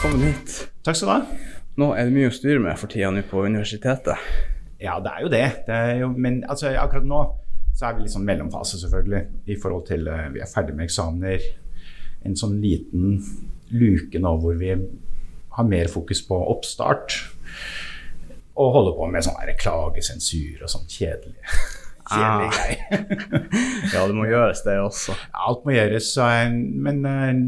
[0.00, 0.52] Velkommen hit.
[0.80, 1.48] Takk skal du ha.
[1.76, 4.22] Nå er det mye å styre med for tida nå på universitetet.
[4.80, 5.40] Ja, det er jo det.
[5.66, 7.18] det er jo, men altså, akkurat nå
[7.76, 9.20] så er vi litt sånn mellomfase, selvfølgelig.
[9.52, 11.44] I forhold til uh, Vi er ferdig med eksamener.
[12.24, 13.18] En sånn liten
[13.76, 17.18] luke nå hvor vi har mer fokus på oppstart.
[18.56, 21.36] Og holder på med sånn klagesensur og sånn kjedelig.
[21.44, 21.76] kjedelig
[22.10, 22.50] Ah.
[23.92, 25.12] Ja, det må gjøres, det også.
[25.36, 27.44] Alt må gjøres, så, men eh,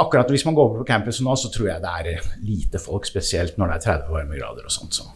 [0.00, 3.58] akkurat hvis man går på campus nå, så tror jeg det er lite folk, spesielt
[3.60, 4.96] når det er 30 varmegrader og sånt.
[4.96, 5.08] Så.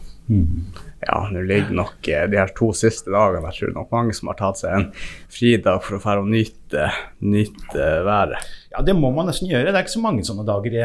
[1.05, 4.31] Ja, nå ligger nok eh, de her to siste dagene Jeg tror nok mange som
[4.31, 4.87] har tatt seg en
[5.29, 6.87] fridag for å dra og nyte,
[7.21, 8.47] nyte været.
[8.73, 9.69] Ja, det må man nesten gjøre.
[9.69, 10.79] Det er ikke så mange sånne dager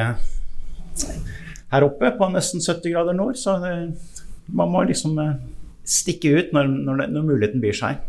[1.70, 3.38] her oppe på nesten 70 grader nord.
[3.40, 3.74] Så det,
[4.52, 5.37] man må liksom eh,
[5.88, 8.02] stikke ut når, når, når muligheten byr seg.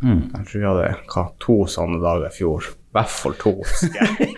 [0.00, 2.70] Jeg tror vi hadde hva, to sånne dager i fjor.
[2.90, 3.52] I hvert fall to.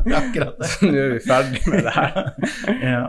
[0.00, 0.68] Det er akkurat det.
[0.88, 2.14] Nå er vi ferdig med det her.
[2.90, 3.02] Ja.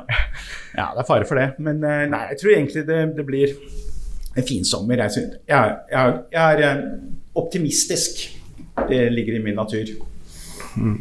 [0.76, 1.46] ja, det er fare for det.
[1.64, 3.54] Men eh, nei, jeg tror egentlig det, det blir
[4.36, 5.00] en fin sommer.
[5.06, 6.84] Jeg, jeg, jeg, jeg er eh,
[7.40, 8.26] optimistisk.
[8.90, 9.96] Det ligger i min natur.
[10.76, 11.00] Mm.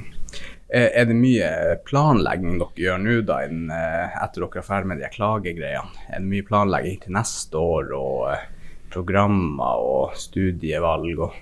[0.70, 1.50] Er det mye
[1.82, 6.06] planlegging dere gjør nå, da, etter dere er ferdig med de klagegreiene?
[6.06, 8.50] Er det mye planlegging til neste år, og
[8.94, 11.34] programmer og studievalg og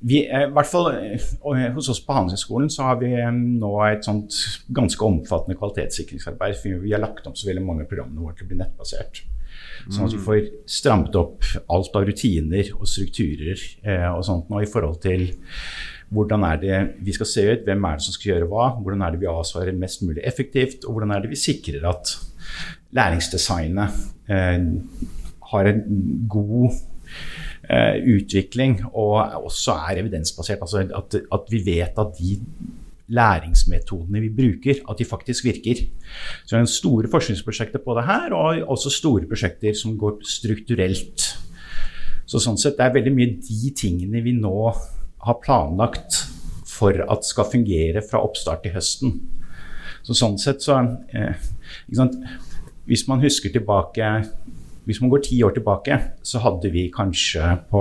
[0.00, 3.70] Vi, eh, i hvert fall eh, Hos oss på Handelshøyskolen så har vi eh, nå
[3.86, 4.34] et sånt
[4.76, 6.58] ganske omfattende kvalitetssikringsarbeid.
[6.60, 9.24] for Vi har lagt om så veldig mange av programmene våre til å bli nettbasert.
[9.86, 14.62] Sånn at vi får strammet opp alt av rutiner og strukturer eh, og sånt nå
[14.64, 15.28] i forhold til
[16.14, 19.02] hvordan er det vi skal se ut, hvem er det som skal gjøre hva, hvordan
[19.02, 22.12] er det vi avsvarer mest mulig effektivt, og hvordan er det vi sikrer at
[22.94, 24.68] læringsdesignet eh,
[25.52, 25.82] har en
[26.30, 26.78] god
[27.66, 30.60] utvikling og også er evidensbasert.
[30.62, 32.36] Altså at, at vi vet at de
[33.08, 35.82] læringsmetodene vi bruker, at de faktisk virker.
[36.44, 41.26] Så det er store forskningsprosjekter på det her, og også store prosjekter som går strukturelt.
[42.26, 44.56] Så sånn sett det er veldig mye de tingene vi nå
[45.26, 46.24] har planlagt
[46.66, 49.14] for at skal fungere fra oppstart til høsten.
[50.06, 50.80] Så sånn sett så
[51.14, 51.46] eh?
[52.86, 54.10] Hvis man husker tilbake
[54.86, 57.80] hvis man går ti år tilbake, så hadde vi kanskje på,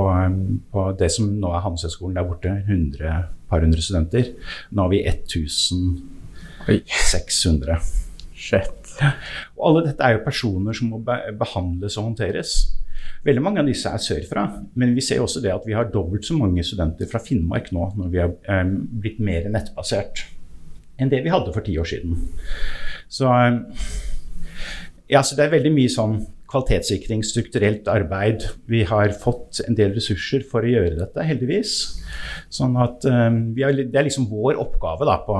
[0.74, 4.24] på det som nå er Handelshøyskolen der borte, 100, par hundre studenter.
[4.72, 7.78] Nå har vi 1600.
[8.34, 8.96] shit?
[9.56, 12.50] Og alle dette er jo personer som må behandles og håndteres.
[13.26, 14.44] Veldig mange av disse er sørfra,
[14.78, 17.84] men vi ser også det at vi har dobbelt så mange studenter fra Finnmark nå
[17.98, 18.66] når vi har eh,
[19.02, 20.16] blitt mer nettbasert
[21.02, 22.12] enn det vi hadde for ti år siden.
[23.12, 23.54] Så, eh,
[25.12, 26.16] ja, så det er veldig mye sånn
[26.56, 28.48] kvalitetssikring, strukturelt arbeid.
[28.72, 31.76] Vi har fått en del ressurser for å gjøre dette, heldigvis.
[32.54, 35.40] Sånn at um, har, Det er liksom vår oppgave da, på,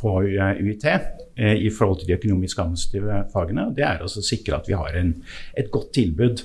[0.00, 3.68] på UiT eh, i forhold til de økonomisk administrative fagene.
[3.76, 5.14] Det er å sikre at vi har en,
[5.54, 6.42] et godt tilbud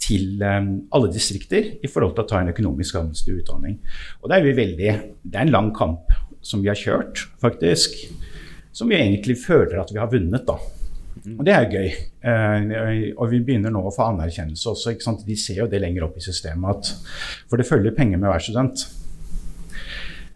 [0.00, 3.78] til alle distrikter i forhold til å ta en økonomisk administrativ utdanning.
[4.22, 7.98] Og det er, veldig, det er en lang kamp som vi har kjørt, faktisk.
[8.72, 10.46] Som vi egentlig føler at vi har vunnet.
[10.48, 10.56] da.
[11.38, 11.88] Og det er gøy.
[12.24, 14.94] Eh, og vi begynner nå å få anerkjennelse også.
[14.94, 15.26] ikke sant?
[15.26, 16.90] De ser jo det lenger opp i systemet at
[17.50, 18.86] For det følger penger med hver student.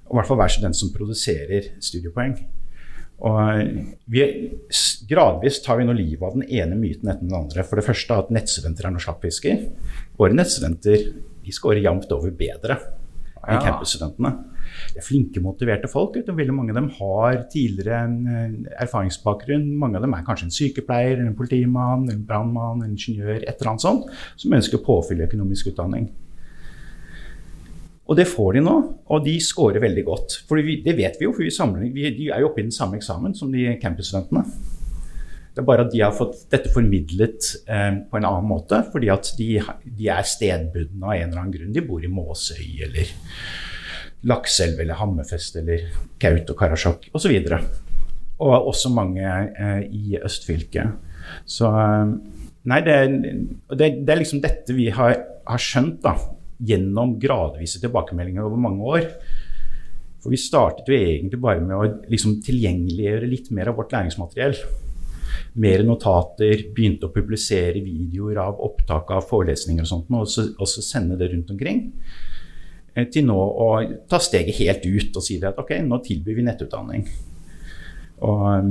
[0.04, 2.36] Og i hvert fall hver student som produserer studiepoeng.
[3.24, 4.24] Og vi,
[5.08, 7.64] gradvis tar vi nå livet av den ene myten etter den andre.
[7.64, 9.62] For det første at nettstudenter er noe slappfisker.
[10.18, 11.06] Våre nettstudenter
[11.44, 12.78] de scorer jevnt over bedre
[13.44, 13.60] enn Ja.
[13.60, 14.53] campusstudentene.
[14.94, 16.16] Det er flinke, motiverte folk.
[16.18, 16.34] Vet du.
[16.36, 19.70] Veldig mange av dem har tidligere eh, erfaringsbakgrunn.
[19.80, 23.74] Mange av dem er kanskje en sykepleier, en politimann, en brannmann, en ingeniør, et eller
[23.74, 26.10] annet sånt, som ønsker å påfylle økonomisk utdanning.
[28.04, 28.76] Og det får de nå,
[29.08, 30.38] og de scorer veldig godt.
[30.48, 32.74] For det vet vi jo, for vi samler, vi, de er jo oppe i den
[32.74, 34.44] samme eksamen som de campusstudentene.
[35.54, 39.08] Det er bare at de har fått dette formidlet eh, på en annen måte, fordi
[39.14, 39.48] at de,
[39.86, 41.72] de er stedbundne av en eller annen grunn.
[41.72, 43.12] De bor i Måsøy eller
[44.30, 45.84] Lakselv eller Hammerfest eller
[46.22, 47.34] Gaut og Karasjok osv.
[47.52, 50.96] Og, og også mange eh, i østfylket.
[51.48, 52.14] Så eh,
[52.64, 56.14] Nei, det, er- det, det er liksom dette vi har, har skjønt da,
[56.64, 59.10] gjennom gradvise tilbakemeldinger over mange år.
[60.24, 64.56] For vi startet jo egentlig bare med å liksom tilgjengeliggjøre litt mer av vårt læringsmateriell.
[65.60, 70.70] Mer notater, begynte å publisere videoer av opptak av forelesninger og sånt, og så, og
[70.70, 71.84] så sende det rundt omkring.
[72.94, 73.70] Eh, Til nå å
[74.10, 77.08] ta steget helt ut og si at ok, nå tilbyr vi nettutdanning.
[78.24, 78.70] Og um,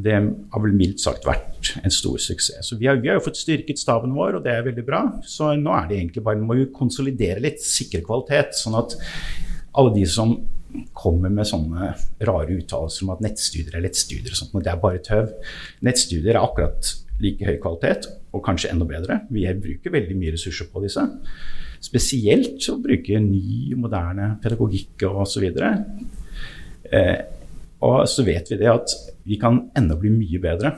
[0.00, 2.70] det har vel mildt sagt vært en stor suksess.
[2.70, 5.02] Så vi har, vi har jo fått styrket staben vår, og det er veldig bra.
[5.26, 8.96] Så nå er det egentlig bare, må vi konsolidere litt, sikre kvalitet, sånn at
[9.78, 10.36] alle de som
[10.94, 11.90] kommer med sånne
[12.28, 15.32] rare uttalelser om at nettstudier er lettstudier og sånt, og det er bare tøv.
[15.86, 19.24] Nettstudier er akkurat like høy kvalitet, og kanskje enda bedre.
[19.34, 21.02] Vi bruker veldig mye ressurser på disse.
[21.80, 25.46] Spesielt å bruke ny, moderne pedagogikk og osv.
[26.90, 27.18] Eh,
[27.80, 28.92] og så vet vi det at
[29.24, 30.74] vi kan enda bli mye bedre.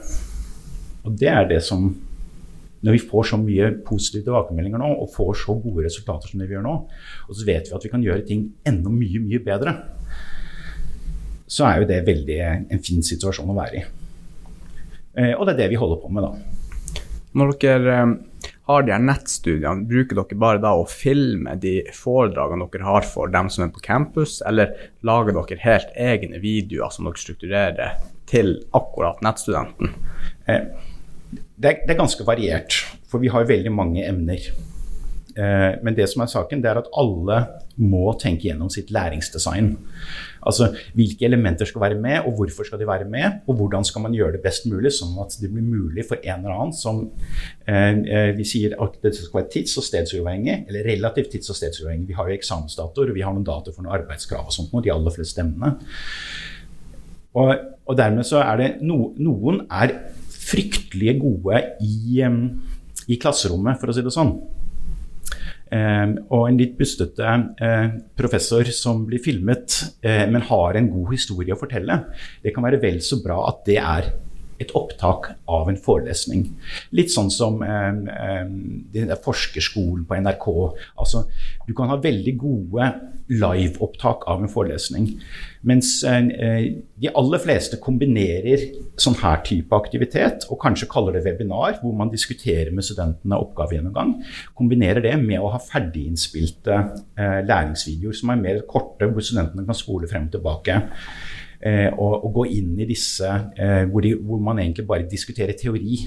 [1.02, 1.90] Og det er det som
[2.82, 6.48] Når vi får så mye positive tilbakemeldinger nå, og får så gode resultater som det
[6.48, 6.72] vi gjør nå,
[7.30, 9.74] og så vet vi at vi kan gjøre ting enda mye, mye bedre,
[11.46, 13.84] så er jo det veldig en fin situasjon å være i.
[15.14, 16.98] Eh, og det er det vi holder på med, da.
[17.38, 18.16] Når dere eh,
[18.70, 23.32] har de her nettstudiene, bruker dere bare da å filme de foredragene dere har for
[23.32, 24.74] dem som er på campus, eller
[25.06, 27.96] lager dere helt egne videoer som dere strukturerer
[28.30, 29.94] til akkurat nettstudenten?
[30.46, 30.68] Eh,
[31.32, 34.46] det, det er ganske variert, for vi har veldig mange emner.
[35.32, 37.38] Eh, men det som er saken, det er at alle
[37.80, 39.70] må tenke gjennom sitt læringsdesign.
[40.44, 44.04] Altså hvilke elementer skal være med, og hvorfor skal de være med, og hvordan skal
[44.04, 47.04] man gjøre det best mulig, sånn at det blir mulig for en eller annen som
[47.66, 51.56] eh, eh Vi sier at det skal være tids- og stedsuavhengig, eller relativt tids- og
[51.56, 52.08] stedsuavhengig.
[52.08, 54.92] Vi har jo eksamensdatoer, vi har noen datoer for noen arbeidskrav og sånt, noe, de
[54.92, 55.76] aller fleste emnene.
[57.34, 57.54] Og,
[57.86, 59.94] og, dermed så er det no, Noen er
[60.28, 62.20] fryktelig gode i,
[63.08, 64.34] i klasserommet, for å si det sånn.
[65.72, 67.28] Eh, og en litt bustete
[67.64, 67.86] eh,
[68.18, 71.96] professor som blir filmet, eh, men har en god historie å fortelle.
[72.44, 74.12] Det kan være vel så bra at det er
[74.62, 76.46] et opptak av en forelesning.
[76.96, 80.48] Litt sånn som eh, forskerskolen på NRK.
[80.96, 81.26] Altså,
[81.66, 82.92] du kan ha veldig gode
[83.32, 85.08] liveopptak av en forelesning.
[85.68, 86.64] Mens eh,
[87.02, 88.64] de aller fleste kombinerer
[89.00, 94.16] sånn her type aktivitet, og kanskje kaller det webinar, hvor man diskuterer med studentene oppgavegjennomgang.
[94.58, 99.78] Kombinerer det med å ha ferdiginnspilte eh, læringsvideoer som er mer korte, hvor studentene kan
[99.78, 100.82] spole frem og tilbake
[101.62, 105.56] eh, og, og, gå inn i disse eh, hvor, de, hvor, man egentlig bare diskuterer
[105.58, 106.02] teori.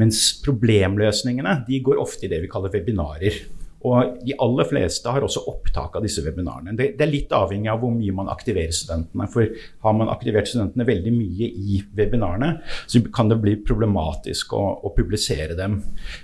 [0.00, 3.44] Mens problemløsningene de går ofte i det vi kaller webinarer.
[3.84, 6.72] Og de aller fleste har også opptak av disse webinarene.
[6.72, 9.28] Det, det, er litt avhengig av hvor mye man aktiverer studentene.
[9.30, 9.50] For
[9.84, 12.54] har man aktivert studentene veldig mye i webinarene,
[12.88, 15.82] så kan det bli problematisk å, å publisere dem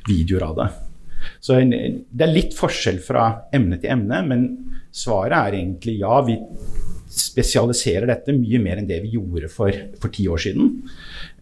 [0.08, 0.70] videoer av det.
[1.44, 4.46] Så det er litt forskjell fra emne til emne, men
[4.88, 6.20] svaret er egentlig ja.
[6.24, 6.38] Vi
[7.10, 10.70] spesialiserer dette mye mer enn det vi gjorde for, for ti år siden.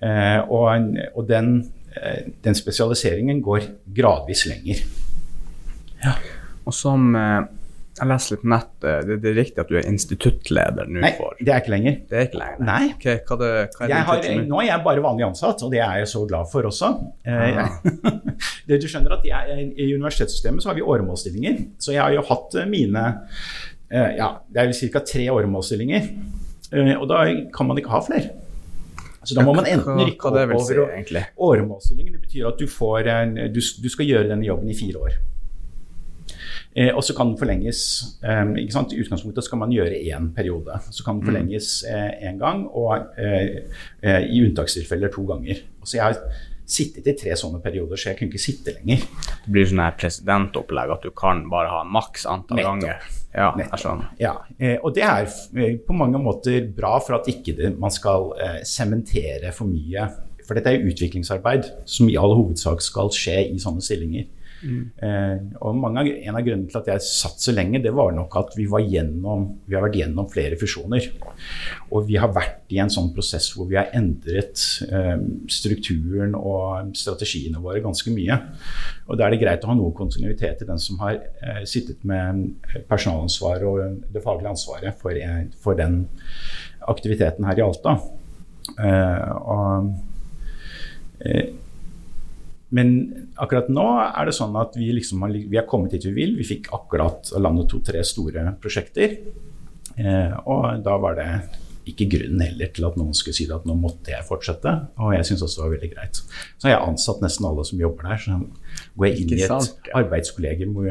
[0.01, 1.61] Eh, og, og den,
[1.97, 4.83] eh, den, spesialiseringen går gradvis lenger.
[6.05, 6.17] Ja.
[6.69, 7.41] Og som eh,
[7.99, 11.11] jeg leste litt på nett, det, det, er riktig at du er instituttleder nå Nei,
[11.19, 11.97] for det er ikke lenger.
[12.09, 12.61] Det er ikke lenger?
[12.69, 12.83] Nei.
[12.95, 16.05] Okay, hva det, hva er har, nå er jeg bare vanlig ansatt, og det er
[16.05, 16.93] jeg så glad for også.
[17.27, 17.59] Eh,
[18.71, 22.25] det, du skjønner at jeg, I universitetssystemet så har vi åremålsstillinger, så jeg har jo
[22.31, 25.05] hatt mine Eh, ja, det er ca.
[25.07, 26.13] tre åremålsstillinger.
[26.73, 27.25] Eh, og da
[27.55, 28.35] kan man ikke ha flere.
[29.25, 32.15] Så da må man enten rykke opp over si, åremålsstillingen.
[32.17, 32.69] Det betyr at du,
[33.13, 35.17] en, du, du, skal gjøre denne jobben i fire år.
[36.79, 37.81] Eh, og så kan den forlenges.
[38.23, 40.79] Eh, I utgangspunktet skal man gjøre én periode.
[40.91, 41.31] Så kan den mm.
[41.33, 45.65] forlenges én eh, gang, og eh, i unntakstilfeller to ganger.
[45.85, 46.23] Så jeg har
[46.69, 49.05] sittet i tre sånne perioder, så jeg kunne ikke sitte lenger.
[49.45, 52.83] Det blir sånn her presidentopplegg at du kan bare ha maks antall Nettopp.
[52.85, 53.15] ganger.
[53.39, 54.07] Ja, Nettopp.
[54.19, 54.33] ja.
[54.59, 58.33] Eh, og det er eh, på mange måter bra for at ikke det, man skal
[58.43, 60.09] eh, sementere for mye.
[60.47, 64.27] For dette er utviklingsarbeid som i all hovedsak skal skje i sånne stillinger.
[64.59, 64.91] Mm.
[64.99, 68.35] Eh, og mange, En av grunnene til at jeg satt så lenge, det var nok
[68.41, 71.07] at vi, var gjennom, vi har vært gjennom flere fusjoner.
[71.95, 75.15] Og vi har vært i en sånn prosess hvor vi har endret eh,
[75.53, 78.41] strukturen og strategiene våre ganske mye.
[79.09, 82.03] Og Da er det greit å ha noe kontinuitet i den som har eh, sittet
[82.09, 82.59] med
[82.91, 85.17] personalansvaret og det faglige ansvaret for,
[85.63, 86.03] for den
[86.89, 87.99] aktiviteten her i Alta.
[88.79, 89.89] Og
[92.75, 92.91] men
[93.41, 96.35] akkurat nå er det sånn at vi, liksom har, vi har kommet dit vi vil.
[96.37, 99.17] Vi fikk akkurat landet to-tre store prosjekter.
[99.97, 101.31] Eh, og da var det
[101.89, 104.75] ikke grunnen heller til at noen skulle si at nå måtte jeg fortsette.
[105.01, 106.21] Og jeg syns også det var veldig greit.
[106.21, 108.21] Så har jeg ansatt nesten alle som jobber der.
[108.21, 108.39] Så
[109.01, 110.91] går jeg inn i et arbeidskollegium hvor,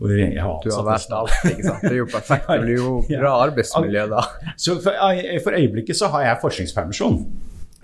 [0.00, 1.84] hvor jeg har ansatt Du har vært alt, ikke sant.
[1.84, 2.48] Det er jo perfekt.
[2.48, 2.94] Det blir jo
[3.26, 4.28] bra arbeidsmiljø da.
[4.56, 4.96] Så for,
[5.44, 7.20] for øyeblikket så har jeg forskningspermisjon.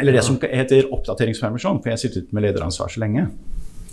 [0.00, 3.28] Eller det som heter oppdateringspermisjon, for jeg har sittet med lederansvar så lenge.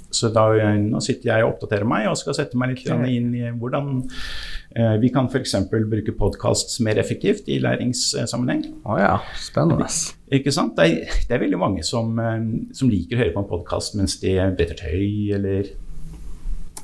[0.10, 0.46] Så da,
[0.80, 4.96] nå sitter jeg og oppdaterer meg og skal sette meg litt inn i hvordan eh,
[5.02, 5.58] vi kan f.eks.
[5.68, 8.64] bruke podkast mer effektivt i læringssammenheng.
[8.88, 9.90] Å oh ja, spennende.
[10.34, 10.78] Ikke sant?
[10.80, 12.40] Det er, det er veldig mange som, eh,
[12.78, 15.74] som, liker å høre på en podkast mens de bretter tøy, eller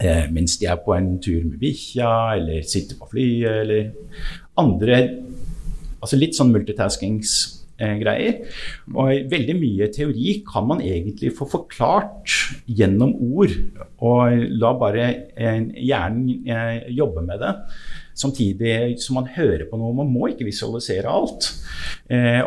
[0.04, 2.12] eh, mens de er på en tur med bikkja,
[2.42, 3.94] eller sitter på flyet, eller
[4.60, 5.06] andre
[6.04, 6.50] Altså litt sånn
[7.80, 8.34] multitaskings-greier.
[8.94, 12.30] Og veldig mye teori kan man egentlig få forklart
[12.68, 13.52] gjennom ord.
[14.04, 15.10] Og la bare
[15.78, 16.46] hjernen
[16.94, 17.54] jobbe med det.
[18.14, 19.94] Samtidig som man hører på noe.
[19.96, 21.50] Man må ikke visualisere alt.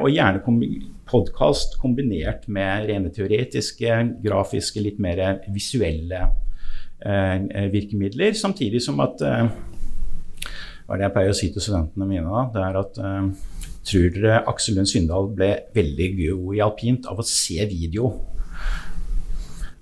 [0.00, 0.42] Og gjerne
[1.06, 6.28] podkast kombinert med rene teoretiske, grafiske, litt mer visuelle
[7.73, 8.33] virkemidler.
[8.35, 9.21] Samtidig som at
[10.87, 12.45] hva er det jeg pleier å si til studentene mine da?
[12.54, 12.95] Det er at
[13.87, 18.11] tror dere Aksel Lund Svindal ble veldig god i alpint av å se video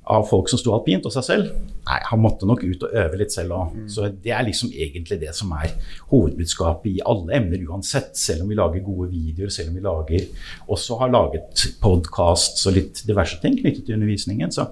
[0.05, 1.53] av folk som sto alpint, og seg selv?
[1.85, 3.73] Nei, han måtte nok ut og øve litt selv òg.
[3.77, 3.87] Mm.
[3.93, 5.73] Så det er liksom egentlig det som er
[6.11, 8.13] hovedbudskapet i alle emner uansett.
[8.17, 10.29] Selv om vi lager gode videoer, selv om vi lager,
[10.77, 14.69] også har laget podkast og litt diverse ting knyttet til undervisningen, så,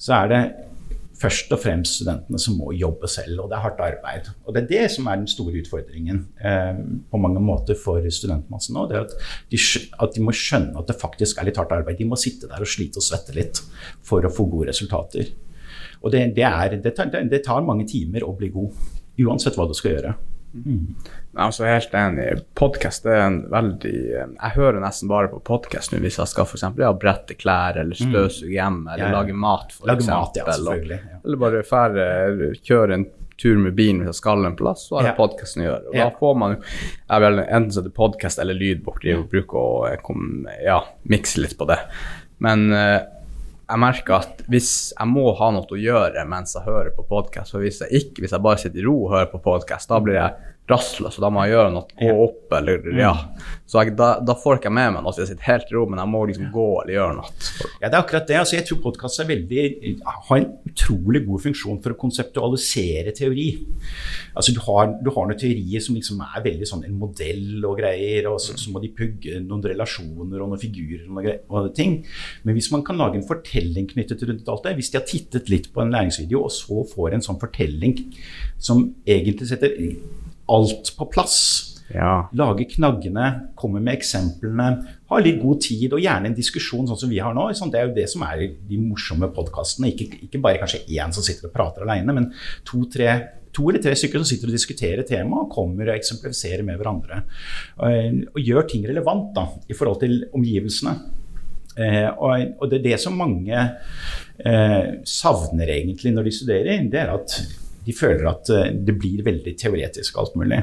[0.00, 0.42] så er det
[1.20, 4.30] først og fremst studentene som må jobbe selv, og det er hardt arbeid.
[4.46, 8.76] Og Det er det som er den store utfordringen eh, på mange måter for studentmassen
[8.76, 8.86] nå.
[8.88, 9.14] det er at
[9.52, 9.60] de,
[10.00, 11.98] at de, må skjønne at det faktisk er litt hardt arbeid.
[11.98, 13.60] De må sitte der og slite og svette litt
[14.06, 15.32] for å få gode resultater.
[16.00, 18.72] Og det, det, er, det tar, det tar mange timer å bli god,
[19.20, 20.14] uansett hva du skal gjøre.
[20.52, 20.94] Mm.
[21.30, 22.26] Jeg er også helt enig.
[22.58, 26.90] Podkast er en veldig Jeg hører nesten bare på podkast hvis jeg skal eksempel, ja,
[26.96, 28.10] brette klær eller mm.
[28.10, 29.20] støvsuge hjemme eller ja, ja.
[29.20, 30.26] lage mat, for lage eksempel.
[30.26, 31.00] Mat, ja, selvfølgelig.
[31.12, 31.20] Ja.
[31.24, 33.06] Eller bare færre, kjøre en
[33.40, 35.18] tur med bilen hvis jeg skal en plass, så har jeg ja.
[35.20, 35.92] podkasten å gjøre.
[35.92, 39.00] Og da får man jeg vil enten så det podkast eller lydbok.
[39.04, 41.78] De bruker å eh, ja, mikse litt på det.
[42.44, 42.98] Men uh,
[43.70, 47.54] jeg merker at hvis jeg må ha noe å gjøre mens jeg hører på podkast,
[47.54, 50.00] for hvis jeg ikke, hvis jeg bare sitter i ro og hører på podkast, da
[50.02, 53.14] blir jeg rastløs, og da må jeg gjøre noe, gå opp eller ja.
[53.70, 55.76] Så jeg, da, da, får jeg ikke med meg noe, så jeg sitter helt i
[55.76, 57.28] ro, men jeg må liksom gå eller gjøre noe.
[57.78, 58.38] Ja, det er akkurat det.
[58.40, 63.46] Altså, jeg tror podkast har en utrolig god funksjon for å konseptualisere teori.
[64.34, 67.78] Altså, du har, du har noen teorier som liksom er veldig sånn en modell og
[67.78, 71.70] greier, og så, så må de pugge noen relasjoner og noen figurer og noen og
[71.76, 72.00] ting.
[72.42, 75.52] Men hvis man kan lage en fortelling knyttet rundt alt det, hvis de har tittet
[75.52, 78.00] litt på en læringsvideo, og så får en sånn fortelling
[78.58, 79.78] som egentlig setter
[80.54, 81.40] alt på plass.
[81.90, 82.28] Ja.
[82.38, 83.26] Lage knaggene,
[83.58, 84.68] komme med eksemplene,
[85.10, 87.48] ha litt god tid og gjerne en diskusjon sånn som vi har nå.
[87.50, 89.90] Det er jo det som er de morsomme podkastene.
[89.90, 92.28] Ikke, ikke, bare kanskje én som sitter og prater alene, men
[92.68, 93.16] to, tre,
[93.56, 97.24] to eller tre stykker som sitter og diskuterer temaet og kommer og eksemplifiserer med hverandre.
[97.82, 100.94] Og, og gjør ting relevant da, i forhold til omgivelsene.
[101.80, 106.86] Eh, og, og, det er det som mange eh, savner egentlig når de studerer.
[106.90, 107.36] det er at
[107.86, 110.60] de føler at eh, det blir veldig teoretisk alt mulig.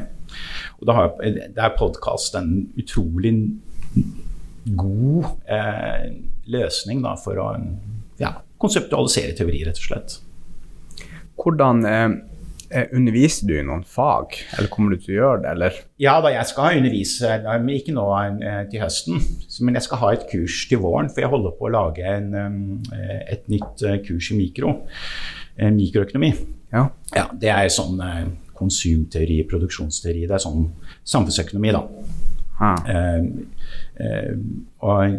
[0.80, 3.34] Og da har, er podkast en utrolig
[4.78, 6.08] god eh,
[6.52, 7.52] løsning da, for å
[8.22, 10.18] ja, konseptualisere teori, rett og slett.
[11.38, 12.06] Hvordan eh,
[12.72, 15.54] eh, underviser du i noen fag, eller kommer du til å gjøre det?
[15.54, 15.80] Eller?
[16.02, 19.22] Ja, da jeg skal undervise, men ikke nå eh, til høsten,
[19.62, 21.12] men jeg skal ha et kurs til våren.
[21.14, 22.32] For jeg holder på å lage en,
[22.98, 24.80] et nytt kurs i mikro,
[25.58, 26.34] mikroøkonomi.
[26.74, 26.88] Ja.
[27.16, 28.26] ja det er sånn eh,
[28.58, 30.26] konsumteori, produksjonsteori.
[30.28, 30.68] Det er sånn
[31.08, 31.84] samfunnsøkonomi, da.
[32.58, 33.26] Eh,
[34.02, 34.36] eh,
[34.82, 35.18] og,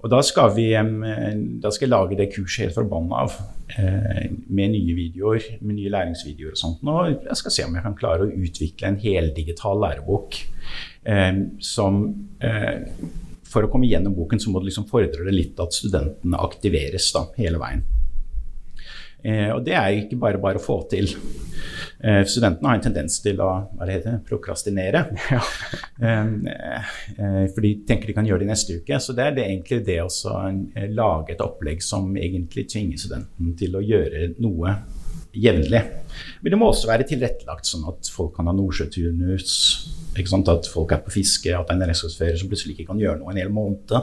[0.00, 3.36] og, da skal vi da skal jeg lage det kurset helt forbanna av.
[3.78, 6.82] Eh, med nye videoer, med nye læringsvideoer og sånt.
[6.84, 10.42] Og jeg skal se om jeg kan klare å utvikle en heldigital lærebok
[11.60, 11.98] som
[12.40, 12.86] eh,
[13.52, 17.10] For å komme gjennom boken så må det liksom fordre det litt at studentene aktiveres
[17.14, 17.84] da, hele veien.
[19.24, 21.08] Eh, og det er ikke bare bare å få til.
[22.04, 25.06] Eh, studentene har en tendens til å hva det heter, prokrastinere.
[25.34, 25.40] Ja.
[26.04, 28.98] Eh, for de tenker de kan gjøre det neste uke.
[29.00, 30.10] Så det er det egentlig det å
[30.92, 34.74] lage et opplegg som egentlig tvinger studenten til å gjøre noe
[35.34, 35.82] jevnlig.
[36.42, 39.54] Men det må også være tilrettelagt sånn at folk kan ha nordsjøturnus.
[40.14, 43.22] At folk er på fiske, at det er en regnskapsfører som plutselig ikke kan gjøre
[43.22, 43.96] noe en hel måned.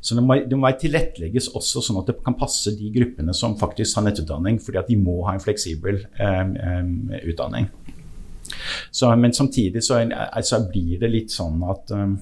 [0.00, 3.58] Så det må, det må tilrettelegges også sånn at det kan passe de gruppene som
[3.60, 7.68] faktisk har nettutdanning, fordi at de må ha en fleksibel um, um, utdanning.
[8.90, 12.16] Så, men samtidig så, altså, blir det litt sånn at um,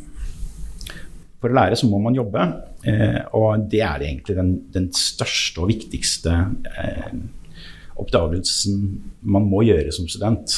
[1.38, 2.44] for å lære så må man jobbe,
[2.90, 6.34] eh, og det er egentlig den, den største og viktigste
[6.82, 7.12] eh,
[7.98, 8.80] oppdagelsen
[9.30, 10.56] man må gjøre som student.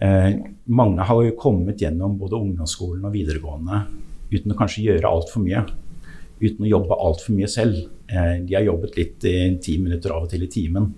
[0.00, 0.30] Eh,
[0.72, 3.82] mange har jo kommet gjennom både ungdomsskolen og videregående
[4.32, 5.66] uten å kanskje gjøre altfor mye
[6.40, 7.78] uten å jobbe altfor mye selv.
[8.06, 10.92] Eh, de har jobbet litt i ti minutter av og til i timen.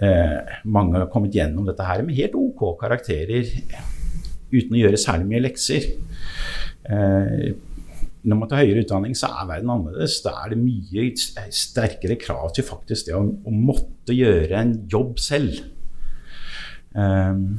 [0.00, 3.48] Eh, mange har kommet gjennom dette her med helt OK karakterer
[4.50, 5.88] uten å gjøre særlig mye lekser.
[6.90, 7.50] Eh,
[8.20, 10.18] når man tar høyere utdanning, så er verden annerledes.
[10.24, 11.06] Da er det mye
[11.56, 15.62] sterkere krav til faktisk det å, å måtte gjøre en jobb selv.
[16.90, 17.54] Uh,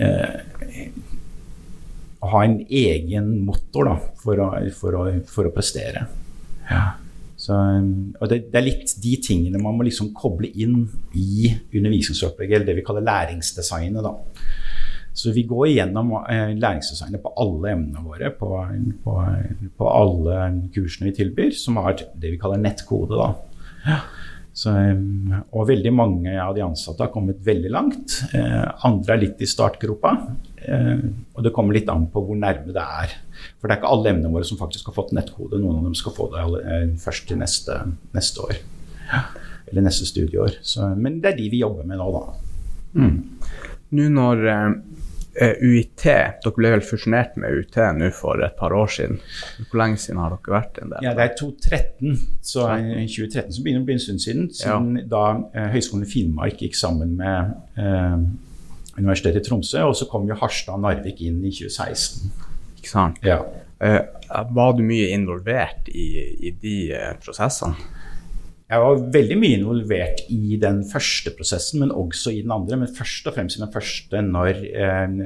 [0.00, 0.38] uh,
[2.20, 6.04] ha en egen motor da, for, å, for, å, for å prestere.
[6.68, 6.82] Ja.
[7.40, 10.82] Så, og det, det, er litt de tingene man må liksom koble inn
[11.16, 14.04] i undervisningsopplegget, eller det vi kaller læringsdesignet.
[14.04, 14.12] da.
[15.16, 18.50] Så vi går igjennom eh, læringsdesignet på alle emnene våre, på,
[19.04, 19.14] på,
[19.80, 20.42] på, alle
[20.74, 23.16] kursene vi tilbyr, som har det vi kaller nettkode.
[23.16, 23.30] da.
[23.88, 24.02] Ja.
[24.60, 24.72] Så,
[25.56, 28.18] og veldig mange av de ansatte har kommet veldig langt.
[28.36, 30.12] Eh, andre er litt i startgropa.
[30.60, 33.14] Eh, og det kommer litt an på hvor nærme det er.
[33.56, 35.60] For det er ikke alle emnene våre som faktisk har fått nettkode.
[35.62, 37.78] Noen av dem skal få det eh, først til neste,
[38.16, 38.60] neste år.
[39.70, 40.60] Eller neste studieår.
[40.60, 42.24] Så, men det er de vi jobber med nå, da.
[43.00, 43.16] Mm.
[43.96, 44.72] Nå når Eh,
[45.40, 49.20] UiT, dere ble vel fusjonert med UiT nå for et par år siden.
[49.70, 51.06] Hvor lenge siden har dere vært en del?
[51.06, 52.20] Ja, Det er 2013,
[52.52, 54.50] så i 2013 som begynner å bli en stund siden.
[54.56, 55.06] Siden ja.
[55.14, 58.20] da eh, Høgskolen i Finnmark gikk sammen med eh,
[59.00, 62.30] Universitetet i Tromsø, og så kom jo Harstad og Narvik inn i 2016.
[62.80, 63.20] Ikke sant.
[63.24, 63.40] Ja.
[63.80, 64.00] Eh,
[64.52, 66.10] var du mye involvert i,
[66.48, 67.98] i de eh, prosessene?
[68.70, 72.76] Jeg var veldig mye involvert i den første prosessen, men også i den andre.
[72.78, 75.16] Men først og fremst i den første, når eh,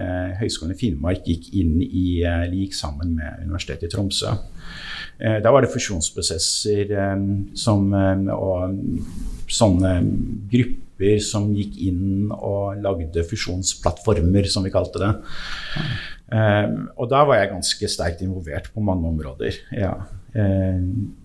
[0.40, 4.32] Høgskolen i Finnmark gikk, inn i, eh, gikk sammen med Universitetet i Tromsø.
[5.20, 7.28] Eh, da var det fusjonsprosesser eh,
[7.66, 8.80] som, eh, og
[9.52, 9.92] sånne
[10.48, 15.14] grupper som gikk inn og lagde fusjonsplattformer, som vi kalte det.
[16.32, 19.60] Eh, og da var jeg ganske sterkt involvert på mange områder.
[19.76, 19.98] ja.
[20.34, 20.78] Eh,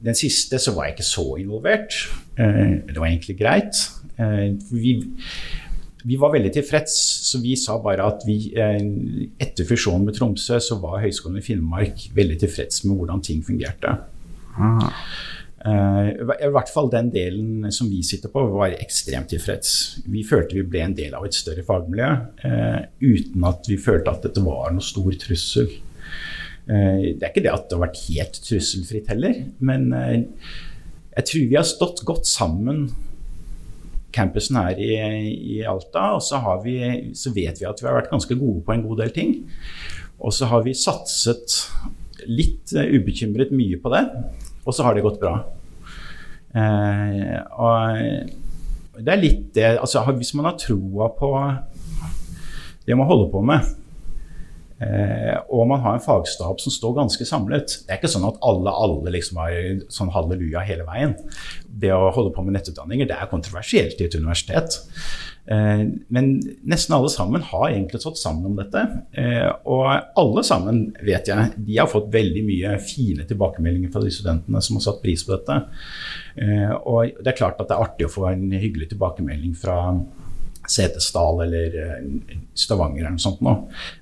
[0.06, 1.96] den siste så var jeg ikke så involvert.
[2.38, 3.82] Eh, det var egentlig greit.
[4.22, 5.00] Eh, vi,
[6.04, 6.94] vi var veldig tilfreds,
[7.32, 12.06] så vi sa bare at vi etter fusjonen med Tromsø så var Høgskolen i Finnmark
[12.16, 13.98] veldig tilfreds med hvordan ting fungerte.
[14.60, 14.94] Ah.
[15.60, 20.00] I hvert fall den delen som vi sitter på, var ekstremt tilfreds.
[20.08, 22.08] Vi følte vi ble en del av et større fagmiljø
[23.04, 25.68] uten at vi følte at dette var noe stor trussel.
[26.68, 30.18] Eh, det er ikke det at det har vært helt trusselfritt heller, men eh,
[31.16, 32.90] jeg tror vi har stått godt sammen
[34.16, 34.94] campusen her i,
[35.56, 36.80] i Alta, og så, vi,
[37.18, 39.36] så, vet vi at vi har vært ganske gode på en god del ting.
[40.20, 41.60] Og så har vi satset
[42.28, 44.04] litt uh, ubekymret mye på det,
[44.66, 45.38] og så har det gått bra.
[46.50, 51.28] Eh, og det er litt det altså, Hvis man har troa på
[52.88, 53.68] det man holder på med,
[54.80, 57.80] Eh, og man har en fagstab som står ganske samlet.
[57.86, 61.18] Det er ikke sånn at alle, alle liksom har sånn halleluja hele veien.
[61.68, 64.80] Det å holde på med nettutdanninger det er kontroversielt i et universitet.
[65.50, 66.30] Eh, men
[66.70, 68.86] nesten alle sammen har egentlig stått sammen om dette.
[69.18, 69.88] Eh, og
[70.22, 74.80] alle sammen, vet jeg, de har fått veldig mye fine tilbakemeldinger fra de studentene som
[74.80, 75.60] har satt pris på dette.
[76.40, 79.82] Eh, og det er klart at det er artig å få en hyggelig tilbakemelding fra
[80.70, 83.56] Setesdal eller eh, Stavanger eller noe sånt nå.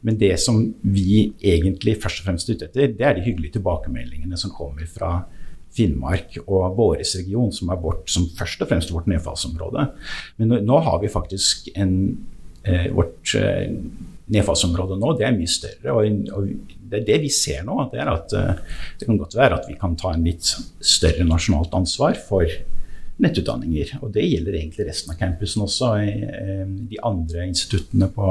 [0.07, 3.57] Men det som vi egentlig først og fremst er ute etter, det er de hyggelige
[3.57, 5.11] tilbakemeldingene som kommer fra
[5.77, 9.89] Finnmark og vår region, som er vårt, som først og fremst vårt nedfallsområde.
[10.39, 11.93] Men nå, nå har vi faktisk en,
[12.63, 13.67] eh, vårt eh,
[14.33, 15.93] nedfallsområde nå, det er mye større.
[15.93, 16.49] Og,
[16.87, 17.77] det det vi ser nå.
[17.91, 18.63] Det er at eh,
[18.99, 20.47] det kan godt være at vi kan ta en litt
[20.79, 22.47] større nasjonalt ansvar for
[23.23, 23.95] nettutdanninger.
[24.01, 25.93] Og det gjelder egentlig resten av campusen også.
[26.03, 28.27] Eh, de andre instituttene på,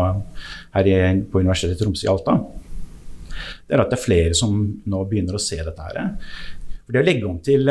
[0.76, 0.92] her
[1.30, 2.36] på Universitetet i Tromsø i Alta.
[3.66, 4.54] Det er at det er flere som
[4.86, 6.14] nå begynner å se dette her.
[6.84, 7.66] For det å legge om til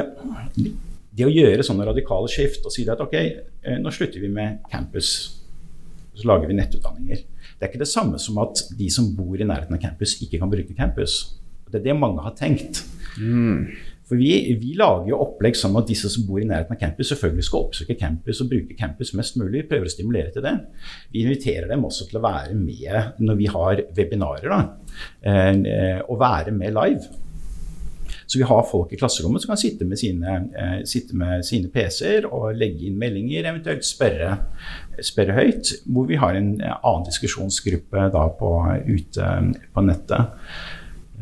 [1.15, 4.65] det å gjøre sånne radikale skift og si at ok, eh, nå slutter vi med
[4.71, 5.39] campus,
[6.15, 7.23] så lager vi nettutdanninger.
[7.55, 10.41] Det er ikke det samme som at de som bor i nærheten av campus, ikke
[10.41, 11.37] kan bruke campus.
[11.71, 12.83] Det er det mange har tenkt.
[13.17, 13.71] Mm.
[14.05, 17.09] For vi, vi, lager jo opplegg sånn at disse som bor i nærheten av campus,
[17.09, 19.65] selvfølgelig skal oppsøke campus og bruke campus mest mulig.
[19.69, 20.55] Prøver å stimulere til det.
[21.13, 24.59] Vi inviterer dem også til å være med når vi har webinarer, da,
[25.25, 27.21] eh, og være med live.
[28.25, 32.55] Så vi har folk i klasserommet som kan sitte med sine, eh, sine PC-er og
[32.57, 34.37] legge inn meldinger, eventuelt spørre,
[35.01, 35.73] spørre, høyt.
[35.85, 38.53] Hvor vi har en annen diskusjonsgruppe da på,
[38.85, 39.33] ute
[39.73, 40.47] på nettet.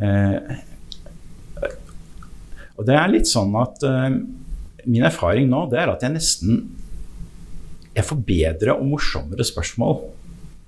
[0.02, 0.56] Eh,
[2.78, 4.10] og det er litt sånn at uh,
[4.84, 6.64] min erfaring nå det er at jeg nesten
[7.94, 10.00] jeg får bedre og morsommere spørsmål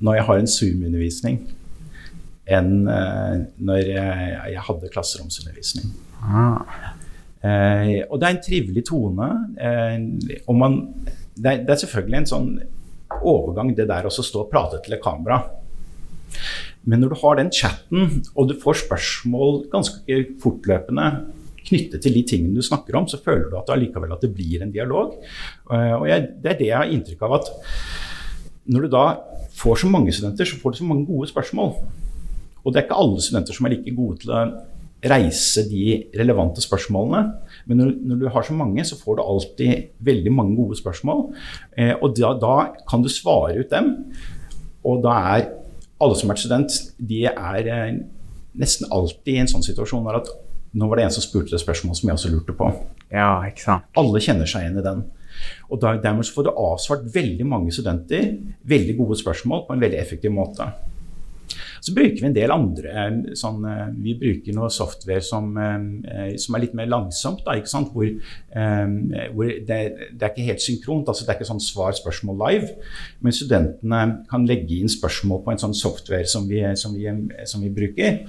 [0.05, 1.37] når jeg har en Zoom-undervisning,
[2.51, 5.87] enn uh, når jeg, jeg, hadde klasseromsundervisning.
[6.21, 6.91] Ah.
[7.41, 9.29] Uh, og det er en trivelig tone.
[10.45, 10.77] og man,
[11.33, 12.51] det er, det, er, selvfølgelig en sånn
[13.23, 15.39] overgang, det der å stå og prate til et kamera.
[16.85, 21.07] Men når du har den chatten, og du får spørsmål ganske fortløpende
[21.65, 24.33] knyttet til de tingene du snakker om, så føler du at det allikevel at det
[24.35, 25.15] blir en dialog.
[25.71, 27.51] Eh, og jeg, det er det jeg har inntrykk av at
[28.65, 29.05] når du da
[29.55, 31.75] får så mange studenter, så får du så mange gode spørsmål.
[32.63, 34.45] Og det er ikke alle studenter som er like gode til å
[35.05, 37.21] reise de relevante spørsmålene.
[37.69, 41.27] Men når, når, du har så mange, så får du alltid veldig mange gode spørsmål.
[41.77, 42.55] Eh, og da, da,
[42.89, 43.91] kan du svare ut dem.
[44.85, 45.51] Og da er
[46.01, 47.99] alle som er student, de er eh,
[48.57, 50.31] nesten alltid i en sånn situasjon at
[50.75, 52.71] nå var det en som spurte det spørsmålet som jeg også lurte på.
[53.13, 53.87] Ja, ikke sant.
[53.99, 55.05] Alle kjenner seg igjen i den.
[55.69, 58.35] Og dermed får du avsvart veldig mange studenter
[58.67, 60.67] veldig gode spørsmål på en veldig effektiv måte.
[61.85, 66.31] Så bruker vi en del andre eh, sånn, eh, Vi bruker noe software som, eh,
[66.41, 67.43] som er litt mer langsomt.
[67.45, 68.09] Da, hvor,
[69.35, 71.11] hvor det, det, er ikke helt synkront.
[71.11, 72.71] altså Det er ikke sånn svar-spørsmål live.
[73.21, 77.05] Men studentene kan legge inn spørsmål på en sånn software som vi, som vi,
[77.45, 78.23] som vi bruker.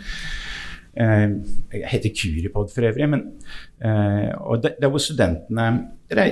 [0.96, 3.08] Jeg heter Curipod for øvrig.
[3.12, 3.26] Men,
[4.40, 5.66] og det, det hvor studentene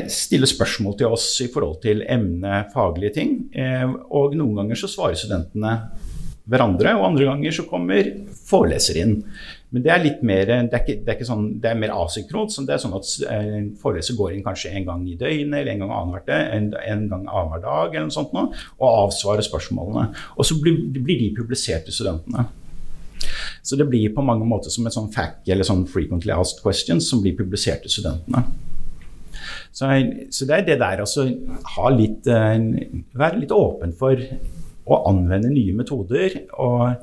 [0.08, 3.36] stiller spørsmål til oss i forhold til emne, faglige ting.
[4.08, 5.76] Og noen ganger så svarer studentene
[6.50, 8.08] hverandre, og andre ganger så kommer
[8.44, 9.14] foreleser inn.
[9.74, 11.94] Men det er litt mer, det er, ikke, det er, ikke sånn, det er mer
[11.96, 12.52] asynkront.
[12.54, 15.72] Sånn det er sånn at eh, foreleser går inn kanskje en gang i døgnet eller
[15.72, 20.12] en gang annenhver en, en dag eller noe sånt noe, og avsvarer spørsmålene.
[20.36, 22.46] Og så blir, blir, de publisert til studentene.
[23.64, 27.08] Så det blir på mange måter som et sånn fact eller sånn frequently asked questions
[27.08, 28.44] som blir publisert til studentene.
[29.74, 29.88] Så,
[30.30, 31.24] så det er det der altså
[31.74, 32.60] ha litt, eh,
[33.16, 34.20] Være litt åpen for
[34.84, 36.44] å anvende nye metoder.
[36.60, 36.94] og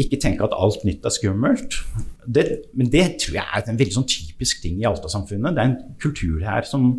[0.00, 1.78] ikke tenke at alt nytt er skummelt.
[2.24, 2.44] Det,
[2.78, 5.54] men det tror jeg er en veldig sånn typisk ting i Alta-samfunnet.
[5.54, 6.94] Det er en kultur her som,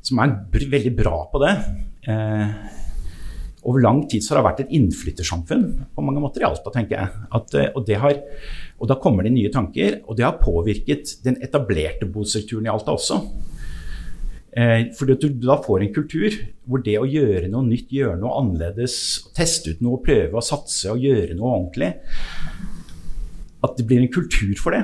[0.00, 1.52] som er veldig bra på det.
[2.08, 2.54] Eh,
[3.62, 6.98] over lang tid så har det vært et innflyttersamfunn på mange måter i Alta, tenker
[6.98, 7.24] jeg.
[7.38, 8.18] At, eh, og, har,
[8.78, 12.96] og, da kommer det nye tanker, og det har påvirket den etablerte bostrukturen i Alta
[12.96, 13.20] også.
[14.52, 16.34] Eh, fordi at du da får en kultur
[16.68, 18.96] hvor det å gjøre noe nytt, gjøre noe annerledes,
[19.36, 21.88] teste ut noe, prøve å satse og gjøre noe ordentlig
[23.64, 24.82] At det blir en kultur for det.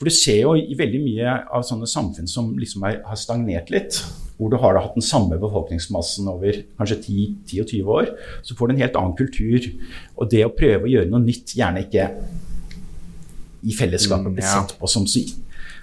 [0.00, 3.70] For du ser jo i veldig mye av sånne samfunn som liksom er, har stagnert
[3.70, 4.00] litt,
[4.40, 8.08] hvor du har hatt den samme befolkningsmassen over kanskje 10-20 år,
[8.42, 9.68] så får du en helt annen kultur.
[10.16, 12.08] Og det å prøve å gjøre noe nytt, gjerne ikke
[13.68, 15.04] i fellesskapet, blir bli sett på som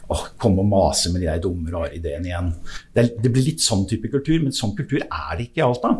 [0.07, 2.51] åh, komme og mase med de der dumme, rare ideene igjen.
[2.95, 5.91] Det, det, blir litt sånn type kultur, men sånn kultur er det ikke i Alta.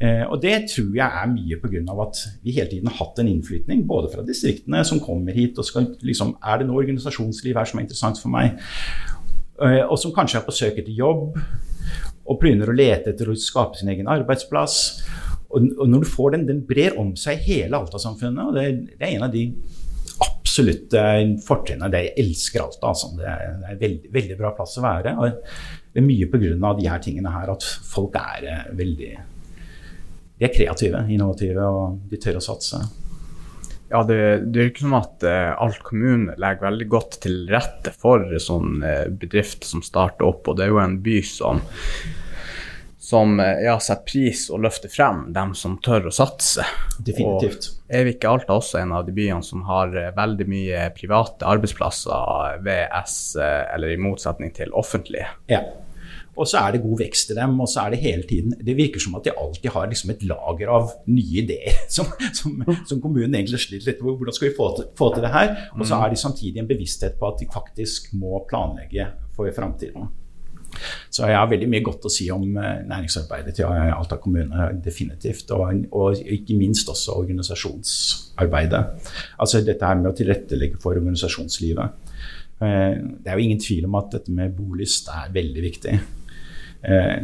[0.00, 1.82] Eh, og det tror jeg er mye pga.
[2.06, 5.68] at vi hele tiden har hatt en innflytning, både fra distriktene som kommer hit og
[5.68, 8.56] skal liksom Er det noe organisasjonsliv her som er interessant for meg?
[9.60, 11.36] Eh, og som kanskje er på søk etter jobb
[12.26, 14.76] og begynner å lete etter å skape sin egen arbeidsplass.
[15.46, 19.06] Og, og når du får den, den brer om seg hele Alta-samfunnet, og det, det
[19.06, 19.46] er en av de
[20.56, 20.94] absolutt
[21.44, 21.92] fortrinnet.
[21.92, 22.90] Det jeg elsker Alta.
[22.92, 23.12] Altså.
[23.18, 25.16] Det er en veldig, veldig, bra plass å være.
[25.20, 25.40] Og
[25.92, 26.74] det er mye pga.
[26.78, 29.10] de her tingene her at folk er eh, veldig
[30.36, 32.80] De er kreative, innovative, og de tør å satse.
[33.90, 34.20] Ja, det,
[34.50, 39.06] det ikke som at uh, Alt kommune legger veldig godt til rette for sånn uh,
[39.08, 40.48] bedrift som starter opp.
[40.50, 41.62] Og det er jo en by som
[43.06, 46.64] som eh, ja, setter pris og løfter frem dem som tør å satse.
[46.98, 47.68] Definitivt.
[47.86, 50.88] Og er vi ikke Alta også en av de byene som har eh, veldig mye
[50.96, 55.28] private arbeidsplasser VS, eh, eller i motsetning til offentlige?
[55.52, 55.62] Ja.
[56.36, 57.60] Og så er det god vekst i dem.
[57.60, 60.22] og så er Det hele tiden, det virker som at de alltid har liksom et
[60.22, 64.18] lager av nye ideer som, som, som kommunen egentlig sliter litt med.
[64.18, 65.56] Hvordan skal vi få til, få til det her?
[65.78, 70.08] Og så er de samtidig en bevissthet på at de faktisk må planlegge for framtiden.
[71.10, 75.50] Så jeg har veldig mye godt å si om eh, næringsarbeidet til Alta kommune, definitivt.
[75.56, 78.82] Og, og, ikke minst også organisasjonsarbeidet.
[79.40, 82.12] Altså dette her med å tilrettelegge for organisasjonslivet.
[82.60, 85.96] Eh, det er jo ingen tvil om at dette med bolyst er veldig viktig.
[86.84, 87.18] Eh,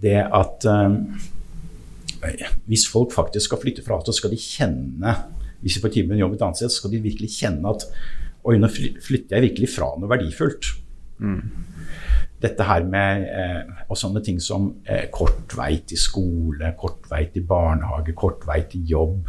[0.00, 0.64] det at
[2.68, 5.14] hvis folk faktisk skal flytte fra Så skal de kjenne
[5.62, 7.86] Hvis de får tilbud om jobb et annet sted, skal de virkelig kjenne at
[8.44, 10.68] Oi, nå flytter jeg virkelig fra noe verdifullt.
[11.20, 11.40] Mm
[12.40, 17.26] dette her med eh, og sånne ting som eh, kort vei til skole, kort vei
[17.32, 19.28] til barnehage, kort vei til jobb.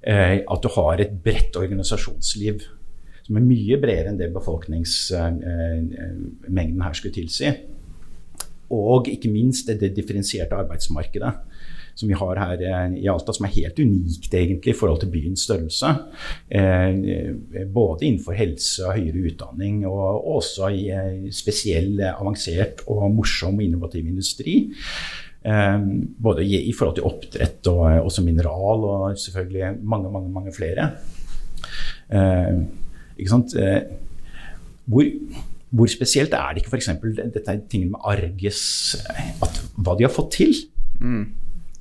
[0.00, 2.62] Eh, at du har et bredt organisasjonsliv
[3.24, 7.46] som er mye bredere enn det befolkningsmengden eh, her skulle tilsi.
[8.74, 11.32] Og ikke minst det differensierte arbeidsmarkedet
[11.98, 15.10] som vi har her eh, i Alta, som er helt unikt egentlig i forhold til
[15.10, 15.90] byens størrelse.
[16.46, 23.58] Eh, både innenfor helse og høyere utdanning, og også i eh, spesiell, avansert og morsom
[23.58, 24.60] og innovativ industri.
[25.38, 30.88] Både i forhold til oppdrett og også mineral, og selvfølgelig mange, mange, mange flere.
[33.16, 33.54] Ikke sant?
[34.90, 35.06] Hvor,
[35.70, 36.88] hvor spesielt er det ikke f.eks.
[37.34, 38.62] dette er tingene med Arges
[39.42, 40.54] at, Hva de har fått til?
[41.00, 41.26] Mm.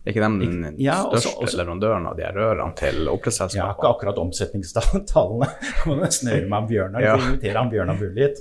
[0.08, 3.74] Er ikke de den Ja, også- største også- leverandøren av de rørene til Jeg har
[3.76, 5.48] ikke akkurat omsetningstallene.
[5.52, 7.02] Jeg må nesten høre om Bjørnar.
[7.04, 7.16] Ja.
[7.18, 8.40] Invitere han Bjørnar Bull hit.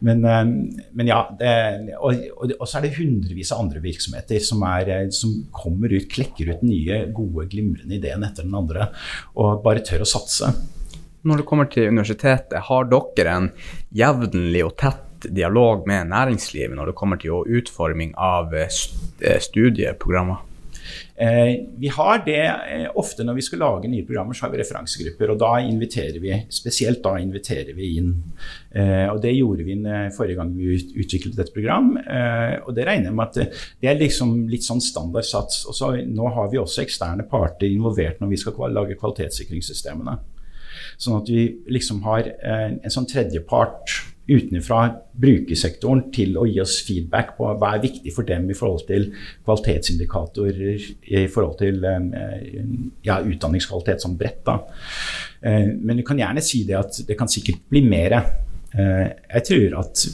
[0.00, 0.44] Men, eh,
[0.92, 2.18] men ja, det, og,
[2.58, 6.50] og, så er det hundrevis av andre virksomheter som, er, eh, som kommer ut, klekker
[6.50, 8.88] ut nye, gode, glimrende ideen etter den andre,
[9.36, 10.50] og bare tør å satse.
[11.24, 13.50] Når det kommer til universitetet, har dere en
[13.96, 18.68] jevnlig og tett dialog med næringslivet når det kommer til utforming av eh,
[19.24, 20.42] eh, studieprogrammer?
[21.16, 24.60] Eh, vi har det eh, ofte når vi skal lage nye programmer, så har vi
[24.60, 25.32] referansegrupper.
[25.32, 28.12] Og da inviterer vi, spesielt da inviterer vi inn.
[28.76, 29.78] Eh, og det gjorde vi
[30.16, 31.94] forrige gang vi ut, utviklet et program.
[32.04, 33.40] Eh, og det regner jeg med at
[33.80, 35.64] det, er liksom litt sånn standard sats.
[35.70, 40.20] Og så nå har vi også eksterne parter involvert når vi skal lage kvalitetssikringssystemene.
[40.96, 44.78] Sånn at vi liksom har en, en sånn tredjepart utenfra
[45.20, 49.10] brukersektoren til å gi oss feedback på hva er viktig for dem i forhold til
[49.44, 52.62] kvalitetsindikatorer, i forhold til eh,
[53.04, 54.48] ja, utdanningskvalitet som bredt.
[54.48, 58.16] Eh, Men du kan gjerne si det at det kan sikkert bli mer.
[58.72, 60.06] Eh, Jeg tror at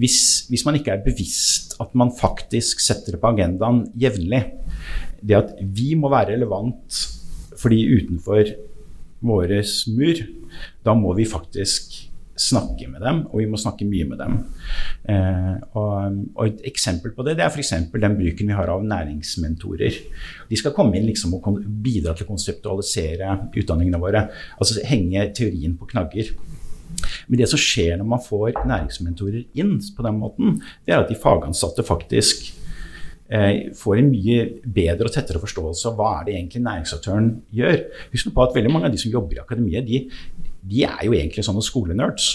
[0.00, 4.44] hvis, hvis man ikke er bevisst at man faktisk setter det på agendaen jevnlig,
[5.20, 7.02] det at vi må være relevant
[7.58, 8.54] for de utenfor
[9.20, 9.56] vår
[9.96, 10.22] mur,
[10.84, 11.98] da må vi faktisk
[12.40, 14.36] snakke med dem, og vi må snakke mye med dem.
[15.12, 17.74] Eh, og, og Et eksempel på det det er f.eks.
[17.92, 19.98] den bruken vi har av næringsmentorer.
[20.48, 24.24] De skal komme inn liksom og bidra til å konseptualisere utdanningene våre.
[24.56, 26.32] Altså henge teorien på knagger.
[27.28, 31.12] Men det som skjer når man får næringsmentorer inn på den måten, det er at
[31.12, 32.50] de fagansatte faktisk
[33.78, 37.84] får en mye bedre og tettere forståelse av hva er det egentlig næringsaktøren gjør.
[38.14, 40.00] Husk på at veldig mange av de som jobber i akademiet, de,
[40.66, 42.32] de er jo egentlig sånne skolenerds.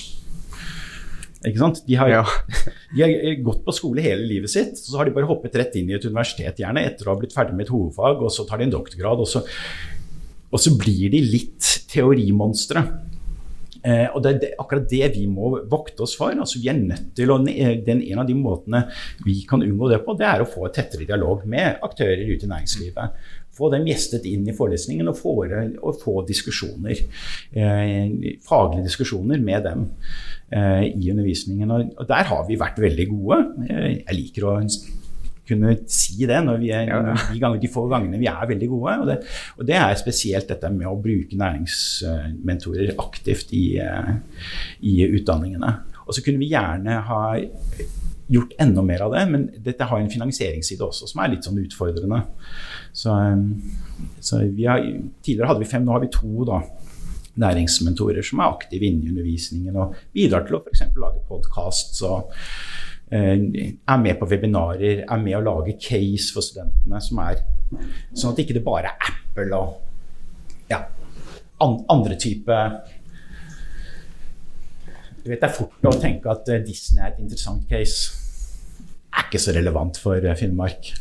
[1.46, 1.82] Ikke sant?
[1.86, 2.24] De har, Ja.
[2.96, 5.92] de har gått på skole hele livet sitt, så har de bare hoppet rett inn
[5.92, 8.62] i et universitet gjerne etter å ha blitt ferdig med et hovedfag, og så tar
[8.62, 9.44] de en doktorgrad, og så,
[10.50, 12.86] og så blir de litt teorimonstre.
[13.86, 16.34] Eh, og det er det, akkurat det vi må vokte oss for.
[16.34, 18.86] altså vi er nødt til å, den, En av de måtene
[19.26, 22.48] vi kan unngå det på, det er å få et tettere dialog med aktører ute
[22.48, 23.28] i næringslivet.
[23.56, 27.06] Få dem gjestet inn i forelesningen og få, og få diskusjoner.
[27.56, 29.86] Eh, faglige diskusjoner med dem
[30.52, 31.72] eh, i undervisningen.
[31.72, 33.42] Og, og der har vi vært veldig gode.
[33.70, 34.58] Eh, jeg liker å
[35.48, 37.16] kunne si det når vi er, Ja, ja.
[37.32, 38.96] de, ganger, de få gangene vi er veldig gode.
[39.02, 39.18] Og det,
[39.58, 44.16] og det er spesielt dette med å bruke næringsmentorer aktivt i, eh,
[44.86, 45.76] i utdanningene.
[46.06, 47.22] Og så kunne vi gjerne ha
[48.28, 51.62] gjort enda mer av det, men dette har en finansieringsside også som er litt sånn
[51.62, 52.24] utfordrende.
[52.94, 54.82] Så, eh, så vi har,
[55.22, 56.62] tidligere hadde vi fem, nå har vi to da,
[57.42, 60.86] næringsmentorer som er aktive inne i undervisningen og bidrar til å f.eks.
[60.96, 61.98] lage podkast.
[62.00, 62.22] eh,
[63.12, 67.02] er med på webinarer, er med å lage case for studentene.
[67.02, 67.44] som er
[68.16, 70.84] Sånn at ikke det bare er Apple og ja,
[71.62, 72.60] an, andre type
[75.24, 78.14] Du vet, Det er fort å tenke at eh, Disney er et interessant case.
[79.10, 80.92] Er ikke så relevant for eh, Finnmark.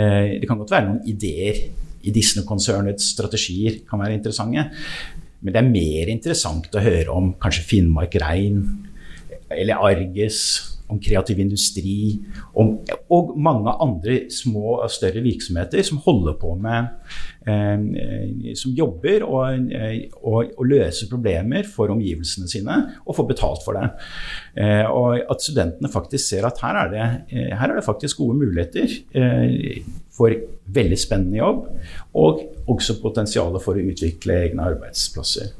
[0.00, 1.60] Eh, det kan godt være noen ideer
[2.04, 4.64] i Disney-konsernets strategier kan være interessante.
[5.44, 8.62] Men det er mer interessant å høre om kanskje Finnmark Rein
[9.52, 10.40] eller Arges,
[10.92, 12.18] om kreativ industri
[12.60, 12.74] om,
[13.12, 16.90] og mange andre små og større virksomheter som holder på med
[17.48, 23.64] eh, Som jobber og, eh, og, og løser problemer for omgivelsene sine og får betalt
[23.64, 23.88] for det.
[24.60, 28.20] Eh, og at studentene faktisk ser at her er det, eh, her er det faktisk
[28.20, 29.82] gode muligheter eh,
[30.14, 30.36] for
[30.74, 31.66] veldig spennende jobb,
[32.14, 35.50] og også potensialet for å utvikle egne arbeidsplasser.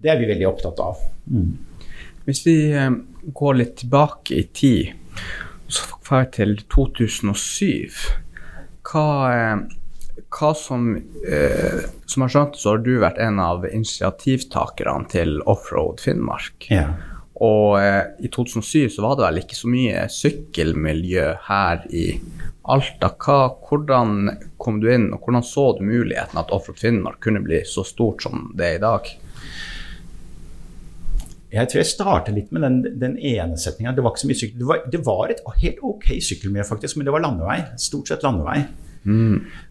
[0.00, 1.02] Det er vi veldig opptatt av.
[1.30, 1.69] Mm.
[2.30, 2.92] Hvis vi eh,
[3.34, 4.92] går litt tilbake i tid,
[5.66, 7.96] så får vi til 2007,
[8.86, 9.62] hva, eh,
[10.30, 16.02] hva som eh, Som jeg skjønte, så har du vært en av initiativtakerne til Offroad
[16.02, 16.66] Finnmark.
[16.70, 16.92] Ja.
[17.40, 22.04] Og eh, i 2007 så var det vel ikke så mye sykkelmiljø her i
[22.70, 23.10] Alta.
[23.14, 27.64] Hva, hvordan kom du inn, og hvordan så du muligheten at Offroad Finnmark kunne bli
[27.66, 29.14] så stort som det er i dag?
[31.50, 33.94] Jeg tror jeg starter litt med den, den ene setninga.
[33.96, 34.60] Det var ikke så mye sykkel.
[34.60, 37.58] Det var, det var et helt ok sykkelmiljø, faktisk, men det var landevei.
[37.80, 38.60] Stort sett landevei.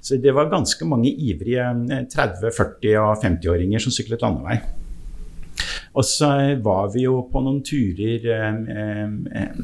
[0.02, 4.58] Så det var ganske mange ivrige eh, 30-, 40- og 50-åringer som syklet landevei.
[5.98, 6.30] Og så
[6.64, 9.08] var vi jo på noen turer eh,
[9.40, 9.64] eh,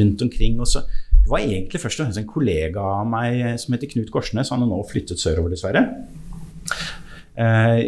[0.00, 0.60] rundt omkring.
[0.60, 4.10] og så Det var egentlig først og fremst en kollega av meg som heter Knut
[4.14, 4.50] Korsnes.
[4.54, 5.84] Han har nå flyttet sørover, dessverre.
[7.36, 7.78] Eh,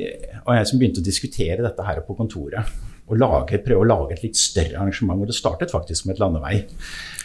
[0.42, 2.90] og jeg som begynte å diskutere dette her på kontoret.
[3.12, 5.20] Å lage, prøve å lage et litt større arrangement.
[5.22, 6.54] Og det startet faktisk med et landevei.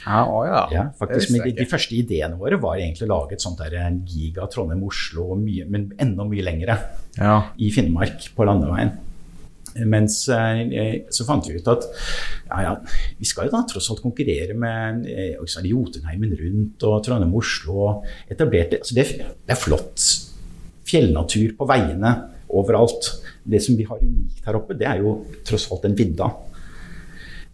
[0.07, 0.61] Ja, å ja.
[0.71, 4.01] Ja, faktisk, de, de første ideene våre var egentlig å lage et sånt der en
[4.07, 6.77] giga Trondheim-Oslo, men enda mye lengre
[7.17, 7.41] Ja.
[7.59, 8.93] i Finnmark på landeveien.
[9.85, 11.83] Mens eh, så fant vi ut at
[12.47, 12.71] ja, ja,
[13.19, 15.35] vi skal jo da tross alt konkurrere med eh,
[15.69, 17.75] Jotunheimen rundt og Trondheim-Oslo.
[17.75, 19.05] og etablerte, altså det,
[19.45, 20.07] det er flott
[20.87, 22.15] fjellnatur på veiene
[22.49, 23.11] overalt.
[23.43, 26.29] Det som vi har unikt her oppe, det er jo tross alt den vidda.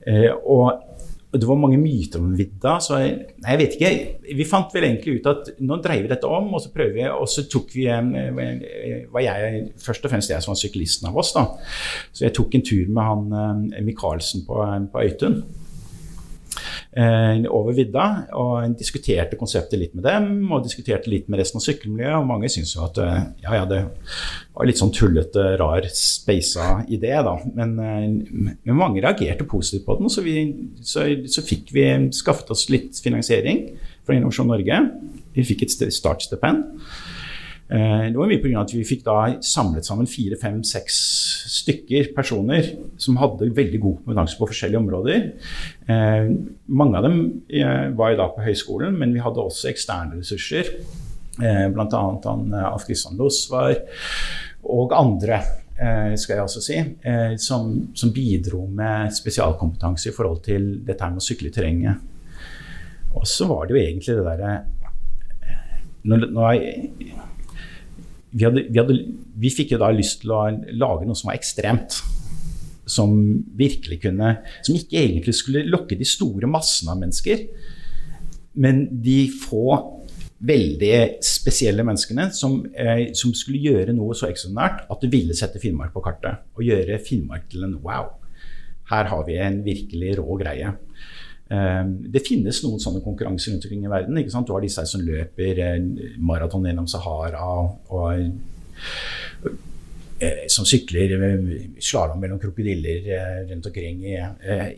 [0.08, 0.94] Eh, og
[1.34, 4.34] det var mange myter om vidda, så jeg, nei, jeg vet ikke.
[4.38, 7.08] Vi fant vel egentlig ut at nå dreier vi dette om, og så prøver vi,
[7.10, 11.18] og så tok vi eh, var jeg, Først og fremst jeg som var syklisten av
[11.18, 11.48] oss, da.
[12.14, 14.62] Så jeg tok en tur med han eh, Michaelsen på,
[14.94, 15.42] på Øytun.
[16.94, 18.04] Eh, over vidda,
[18.38, 22.52] og diskuterte konseptet litt med dem, og diskuterte litt med resten av sykkelmiljøet, og mange
[22.54, 23.80] syntes jo at eh, ja, ja, det
[24.54, 27.34] var litt sånn tullete, rar, speisa idé, da.
[27.58, 30.46] Men, eh, men mange reagerte positivt på den, så, vi,
[30.86, 33.66] så, så fikk vi skaffet oss litt finansiering
[34.06, 34.80] fra Innovasjon Norge.
[35.34, 36.68] Vi fikk et st- startstipend.
[37.74, 38.62] Eh, Det var mye pga.
[38.62, 40.98] at vi fikk da samlet sammen fire, fem, seks
[41.50, 42.68] stykker personer
[43.02, 45.32] som hadde veldig god kompetanse på forskjellige områder.
[45.90, 46.30] Eh,
[46.68, 47.18] mange av dem
[47.50, 50.70] eh, var jo da på høyskolen, men vi hadde også eksterne ressurser.
[51.42, 52.04] Eh, Bl.a.
[52.70, 53.76] Alf Kristian Losvar
[54.64, 55.42] og andre,
[56.16, 56.76] skal jeg også si,
[57.42, 61.98] som, som bidro med spesialkompetanse i forhold til dette med å sykle i terrenget.
[63.18, 64.54] Og så var det jo egentlig det derre
[66.08, 66.94] når, når jeg,
[68.34, 68.98] vi, hadde, vi, hadde,
[69.40, 70.44] vi fikk jo da lyst til å
[70.74, 72.02] lage noe som var ekstremt.
[72.84, 73.14] Som
[73.56, 77.46] virkelig kunne Som ikke egentlig skulle lokke de store massene av mennesker,
[78.60, 79.78] men de få
[80.44, 85.62] veldig spesielle menneskene som, eh, som skulle gjøre noe så ekstraordinært at det ville sette
[85.64, 86.44] Finnmark på kartet.
[86.58, 88.12] Og gjøre Finnmark til en wow.
[88.92, 90.76] Her har vi en virkelig rå greie.
[91.54, 91.84] Eh,
[92.16, 94.18] Det finnes noen sånne konkurranser rundt omkring i verden.
[94.22, 94.48] Ikke sant?
[94.50, 95.80] Du har disse som løper eh,
[96.18, 97.48] maraton gjennom Sahara
[97.94, 98.14] og
[100.24, 101.50] eh, som sykler eh,
[101.84, 103.10] slalåm mellom krokodiller
[103.52, 104.16] rundt omkring i,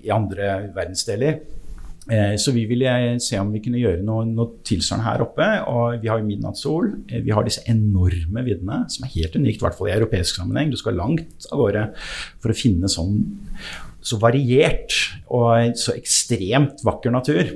[0.04, 1.40] i andre verdensdeler.
[2.38, 2.86] Så vi ville
[3.18, 5.48] se om vi kunne gjøre noe, noe tilsvarende her oppe.
[5.72, 6.92] Og vi har jo midnattssol.
[7.10, 10.70] Vi har disse enorme viddene, som er helt unikt, i hvert fall i europeisk sammenheng.
[10.70, 11.88] Du skal langt av gårde
[12.44, 13.24] for å finne sånn
[14.06, 14.94] så variert
[15.34, 17.56] og så ekstremt vakker natur.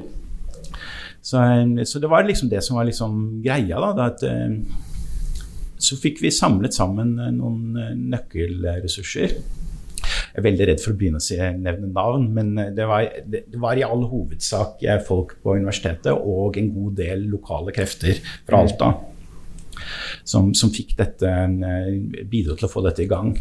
[1.21, 1.41] Så,
[1.85, 3.77] så det var liksom det som var liksom greia.
[3.77, 4.55] da, at, eh,
[5.77, 9.35] Så fikk vi samlet sammen eh, noen eh, nøkkelressurser.
[10.29, 13.43] Jeg er veldig redd for å begynne å si, nevne navn, men det var, det,
[13.59, 18.91] var i all hovedsak folk på universitetet og en god del lokale krefter fra Alta
[20.23, 21.33] som, som fikk dette,
[22.29, 23.33] bidro til å få dette i gang.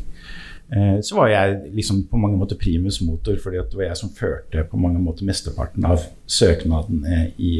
[0.72, 4.10] Eh, Så var jeg liksom på mange måter primus motor, fordi det var jeg som
[4.12, 7.52] førte på mange måter mesteparten av søknadene i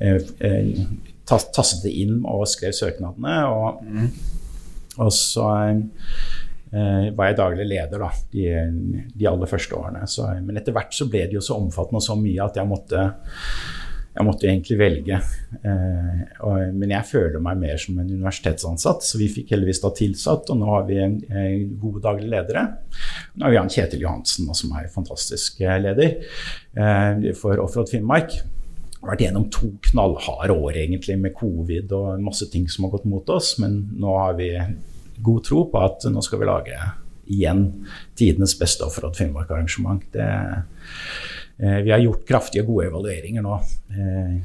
[0.00, 0.84] eh, eh,
[1.28, 3.38] tas- Tastet det inn og skrev søknadene.
[3.48, 3.84] Og,
[5.00, 8.44] og så eh, var jeg daglig leder da, de,
[9.16, 10.04] de aller første årene.
[10.10, 12.68] Så, men etter hvert så ble det jo så omfattende og så mye at jeg
[12.70, 13.06] måtte
[14.10, 15.18] jeg måtte egentlig velge.
[15.62, 20.50] Eh, men jeg føler meg mer som en universitetsansatt, så vi fikk heldigvis da tilsatt,
[20.50, 22.64] og nå har vi en, en gode daglige ledere.
[23.36, 28.34] Nå har vi Jan Kjetil Johansen, som er fantastisk eh, leder eh, for Offroad Finnmark.
[29.00, 33.06] Har vært gjennom to knallharde år egentlig med covid og masse ting som har gått
[33.08, 34.50] mot oss, men nå har vi
[35.22, 36.82] god tro på at nå skal vi lage
[37.30, 37.62] igjen
[38.18, 40.02] tidenes beste Offroad Finnmark-arrangement.
[40.12, 40.26] Det
[41.60, 43.58] Vi har gjort kraftige gode evalueringer nå.
[43.92, 44.40] Eh,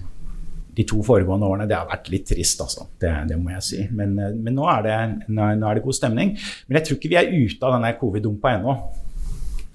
[0.75, 2.83] De to foregående årene det har vært litt trist, altså.
[2.99, 3.77] Det, det må jeg si.
[3.95, 6.33] Men, eh, men nå, er det, nå er- det god stemning.
[6.67, 8.75] Men jeg tror ikke vi er ute av denne covid-dumpa ennå.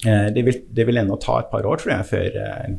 [0.05, 2.76] Eh, Det vil, det vil ennå ta et par år, tror jeg, før eh,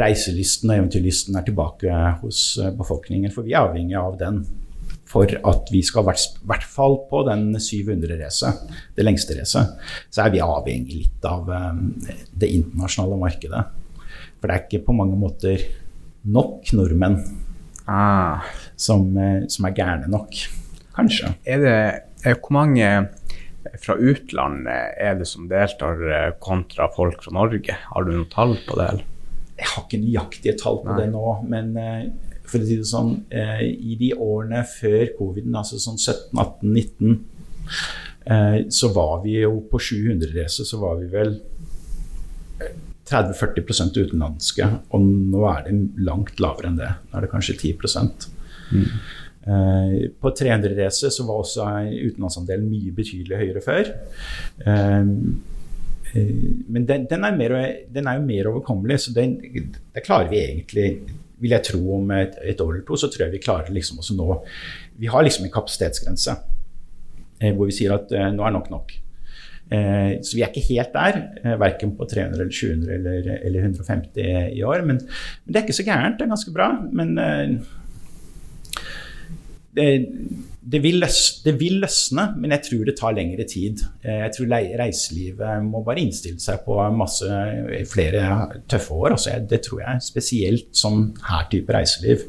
[0.00, 3.32] reiselysten og eventyrlysten er tilbake hos eh, befolkningen.
[3.34, 4.44] For vi er avhengig av den
[5.06, 9.74] for at vi skal i hvert- fall på den 700-racet, det lengste racet,
[10.10, 11.72] så er vi avhengig litt av eh,
[12.34, 13.64] det internasjonale markedet.
[14.40, 15.60] For det er ikke på mange måter
[16.24, 17.18] nok nordmenn
[17.86, 18.40] Ah.
[18.76, 20.30] som, eh, som er gærne nok.
[20.96, 21.34] Kanskje.
[21.44, 23.08] Er det, er, hvor mange
[23.82, 27.76] fra utlandet er det som deltar, eh, kontra folk fra Norge?
[27.92, 28.88] Har du noe tall på det?
[28.88, 29.04] eller?
[29.58, 31.00] Jeg har ikke nøyaktige tall på Nei.
[31.04, 32.06] det nå, men eh,
[32.44, 36.74] for å si det sånn, eh, i de årene før covid, altså sånn 17, 18,
[36.74, 37.18] 19,
[38.26, 41.34] eh, så var vi jo på 700-racet, så var vi vel
[42.60, 42.76] eh,
[43.10, 45.76] 30-40% utenlandske, og nå er det
[46.06, 46.92] langt lavere enn det.
[47.10, 47.76] Nå er det kanskje 10
[49.44, 53.90] Eh, på 300-racet så var også utenlandsandelen mye betydelig høyere før.
[54.64, 55.10] Eh,
[56.14, 56.30] eh,
[56.72, 57.56] men den, den, er mer,
[57.92, 60.88] den, er jo mer overkommelig, så den, det klarer vi egentlig
[61.42, 63.98] vil jeg tro om et, et, år eller to, så tror jeg vi klarer liksom
[63.98, 64.36] også nå
[65.00, 66.36] Vi har liksom en kapasitetsgrense
[67.44, 68.92] hvor vi sier at nå er nok nok.
[69.68, 71.18] Så vi er ikke helt der,
[71.60, 74.84] verken på 300 eller 700 eller, eller 150 i år.
[74.86, 76.70] Men, men, det er ikke så gærent, det er ganske bra.
[76.94, 77.12] Men
[79.74, 79.88] det,
[80.64, 83.82] det, vil løsne, det, vil løsne, men jeg tror det tar lengre tid.
[84.04, 87.28] Eh, jeg tror reiselivet må bare innstille seg på masse
[87.90, 88.24] flere
[88.70, 89.14] tøffe år.
[89.16, 92.24] Altså, det tror jeg spesielt som her type reiseliv,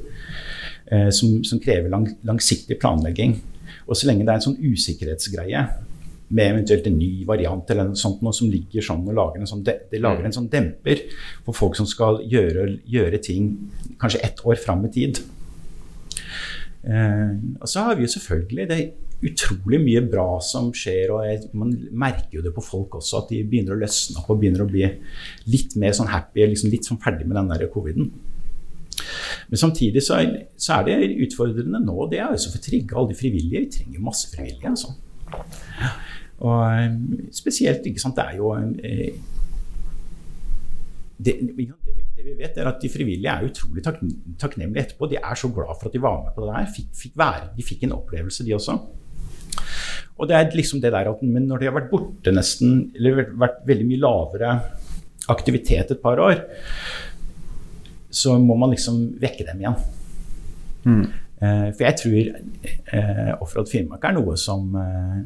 [0.91, 3.39] eh, som, som krever lang, langsiktig planlegging.
[3.85, 5.67] Og så lenge det er en sånn usikkerhetsgreie
[6.27, 9.49] med eventuelt en ny variant eller noe sånt noe som ligger sånn og lager en
[9.49, 11.03] sånn, det lager en sånn demper
[11.45, 13.51] for folk som skal gjøre, gjøre ting
[14.01, 15.21] kanskje ett år fram i tid.
[16.85, 18.79] Eh, og så har vi jo selvfølgelig det
[19.25, 23.31] utrolig mye bra som skjer, og jeg, man merker jo det på folk også, at
[23.31, 24.85] de begynner å løsne opp og begynner å bli
[25.49, 28.11] litt mer sånn happy, liksom litt sånn ferdig med den der coviden.
[29.49, 31.95] Men samtidig så er, så er, det utfordrende nå.
[32.11, 33.61] Det er altså for å trigge alle de frivillige.
[33.65, 34.71] Vi trenger masse frivillige.
[34.71, 34.93] altså.
[36.45, 36.95] Og eh,
[37.35, 39.17] spesielt, ikke sant, det er jo eh,
[41.25, 41.35] det,
[42.25, 43.99] vi vet, er at de frivillige er utrolig tak
[44.41, 45.09] takknemlige etterpå.
[45.11, 46.69] De er så glad for at de var med på det der.
[46.75, 48.77] Fikk, fikk være, de fikk en opplevelse, de også.
[50.15, 53.35] Og det er liksom det der at Men når de har vært borte nesten, eller
[53.35, 54.55] vært veldig mye lavere
[55.31, 56.41] aktivitet et par år,
[58.09, 59.77] så må man liksom vekke dem igjen.
[60.85, 61.05] Mm.
[61.41, 62.19] Eh, for jeg tror
[62.95, 65.23] eh, Offroad Finnmark er noe som eh,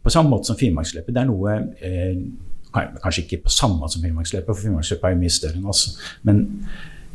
[0.00, 2.14] På samme måte som Finnmarksløpet, det er noe eh,
[2.74, 5.84] Kanskje ikke på samme som Finnmarksløpet, for Finnmarksløpet er jo mye større enn oss.
[6.26, 6.44] Men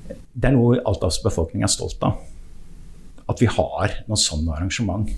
[0.10, 2.22] det er noe Altas befolkning er stolt av.
[3.30, 5.12] At vi har noe sånne arrangement.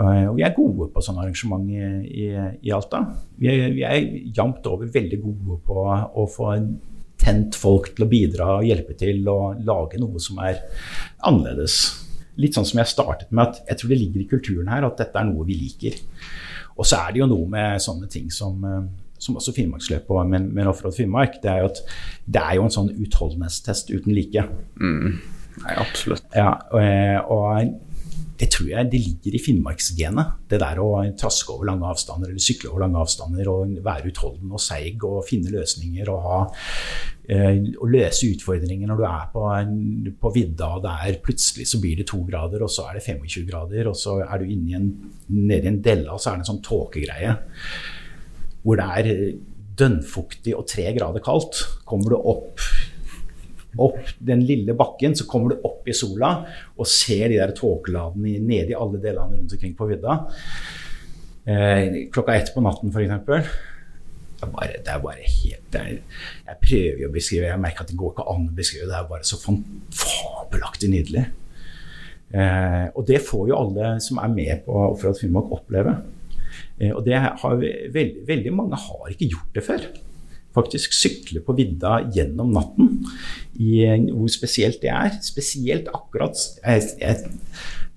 [0.00, 1.82] Og vi er gode på sånne arrangement i,
[2.24, 2.30] i,
[2.64, 3.04] i Alta.
[3.38, 4.00] Vi er, vi er
[4.32, 6.54] jevnt over veldig gode på å få
[7.22, 10.64] tent folk til å bidra og hjelpe til å lage noe som er
[11.28, 11.76] annerledes.
[12.40, 14.98] Litt sånn som jeg startet med, at jeg tror det ligger i kulturen her at
[14.98, 16.00] dette er noe vi liker.
[16.72, 18.64] Og så er det jo noe med sånne ting som
[19.22, 21.84] som også Finnmarksløpet med, men Offroad Finnmark, det er jo at
[22.26, 24.44] det er jo en sånn utholdenhetstest uten like.
[24.80, 25.22] Mm.
[25.62, 26.26] Nei, absolutt.
[26.34, 27.72] Ja, og, og,
[28.42, 30.38] det tror jeg det ligger i finnmarksgenet.
[30.50, 30.88] Det der å
[31.20, 35.20] traske over lange avstander eller sykle over lange avstander og være utholden og seig og
[35.28, 36.40] finne løsninger og ha
[37.30, 39.46] eh, å løse utfordringer når du er på,
[40.24, 43.06] på vidda og det er plutselig så blir det to grader, og så er det
[43.06, 44.90] 25 grader, og så er du inne i en,
[45.36, 47.36] nede i en delle, og så er det en sånn tåkegreie
[48.62, 49.10] hvor det er
[49.78, 52.62] dønnfuktig og tre grader kaldt, kommer du opp,
[53.80, 56.34] opp den lille bakken, så kommer du opp i sola
[56.76, 60.18] og ser de der tåkeladene nede i alle delene rundt omkring på vidda.
[61.42, 63.14] Eh, klokka ett på natten, f.eks.
[64.42, 65.90] Det, er det er bare helt er,
[66.48, 68.88] Jeg prøver å beskrive Jeg merker at det går ikke an å beskrive.
[68.90, 71.22] Det er bare så fabelaktig nydelig.
[72.32, 75.94] Eh, og det får jo alle som er med på Offroad Finnmark, oppleve.
[76.82, 79.86] Eh, og det har veldig, veldig mange har ikke gjort det før.
[80.52, 82.98] Faktisk sykle på vidda gjennom natten.
[83.56, 85.16] I, hvor spesielt det er.
[85.24, 87.22] Spesielt akkurat jeg, jeg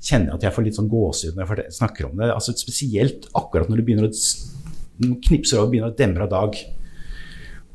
[0.05, 2.31] kjenner at jeg får litt sånn gåsehud når jeg snakker om det.
[2.31, 6.59] altså Spesielt akkurat når det begynner å knipser og begynner å demre av dag.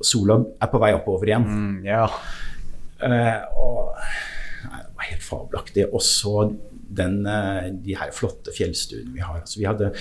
[0.00, 1.44] Og sola er på vei oppover igjen.
[1.44, 2.06] Mm, ja.
[3.04, 3.90] uh, og
[4.70, 5.88] nei, Det var helt fabelaktig.
[5.90, 6.36] Og så
[6.96, 9.40] den, eh, de her flotte fjellstuene vi har.
[9.40, 9.92] Altså, vi hadde,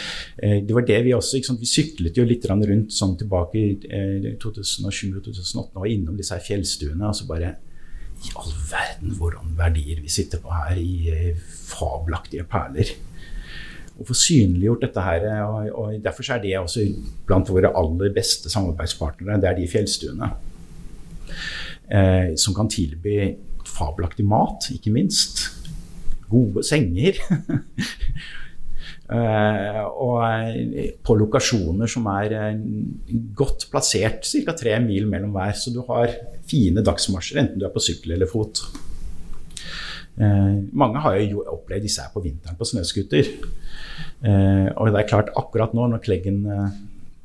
[0.41, 5.75] eh, det var det vi også Vi syklet jo litt rundt sånn tilbake i 2007-2008
[5.75, 7.07] og innom disse her fjellstuene.
[7.07, 7.55] og så bare
[8.19, 11.37] i all verden hvordan verdier vi sitter på her i eh,
[11.69, 12.91] fabelaktige perler.
[13.99, 16.85] Å få synliggjort dette her, og, og Derfor er det også
[17.27, 19.39] blant våre aller beste samarbeidspartnere.
[19.41, 20.31] Det er de fjellstuene.
[21.89, 23.35] Eh, som kan tilby
[23.67, 25.58] fabelaktig mat, ikke minst
[26.29, 27.19] gode senger.
[29.09, 32.59] Uh, og eh, på lokasjoner som er uh,
[33.33, 34.53] godt plassert, ca.
[34.53, 35.55] tre mil mellom hver.
[35.57, 36.13] Så du har
[36.49, 38.61] fine dagsmarsjer, enten du er på sykkel eller fot.
[40.19, 43.33] Uh, mange har jo opplevd disse her på vinteren på snøscooter.
[44.19, 46.43] og det er klart, akkurat nå når Kleggen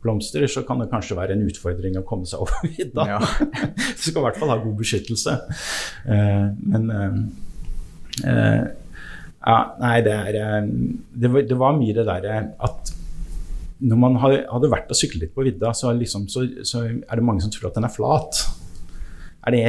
[0.01, 3.07] blomstrer, så kan det kanskje være en utfordring å komme seg over vidda.
[3.17, 3.19] Ja.
[3.19, 5.37] du skal i hvert fall ha god beskyttelse.
[6.07, 6.89] men
[9.45, 10.69] ja, nei, det er eh,
[11.13, 12.95] Det var, det var mye det derre at
[13.85, 17.27] når man hadde vært og syklet litt på vidda, så, liksom, så, så, er det
[17.27, 18.39] mange som tror at den er flat.
[19.45, 19.65] Er det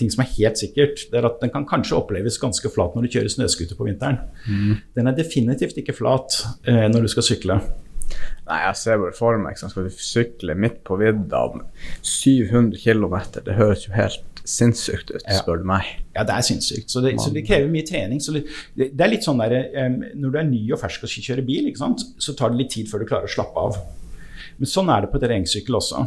[0.00, 3.06] ting som er helt sikkert, det er at den kan kanskje oppleves ganske flat når
[3.06, 4.18] du kjører snøscooter på vinteren.
[4.48, 4.80] Mm.
[4.96, 7.60] Den er definitivt ikke flat eh, når du skal sykle.
[8.48, 11.44] Nei, jeg ser bare for meg sånn, skal du sykle midt på vidda
[12.02, 13.16] 700 km.
[13.38, 15.88] Det høres jo helt sinnssykt ut, spør du meg.
[16.16, 16.90] Ja, det er sinnssykt.
[16.90, 18.20] Så det, så det krever mye trening.
[18.22, 18.44] Så det,
[18.76, 21.46] det, er litt sånn der, um, Når du er ny og fersk og skal kjøre
[21.46, 23.82] bil, så tar det litt tid før du klarer å slappe av.
[24.58, 26.02] Men sånn er det på terrengsykkel også.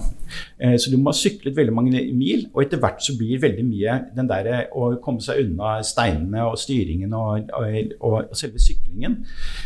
[0.63, 3.65] Eh, så du må ha syklet veldig mange mil, og etter hvert så blir veldig
[3.67, 9.17] mye den der å komme seg unna steinene og styringen og, og, og selve syklingen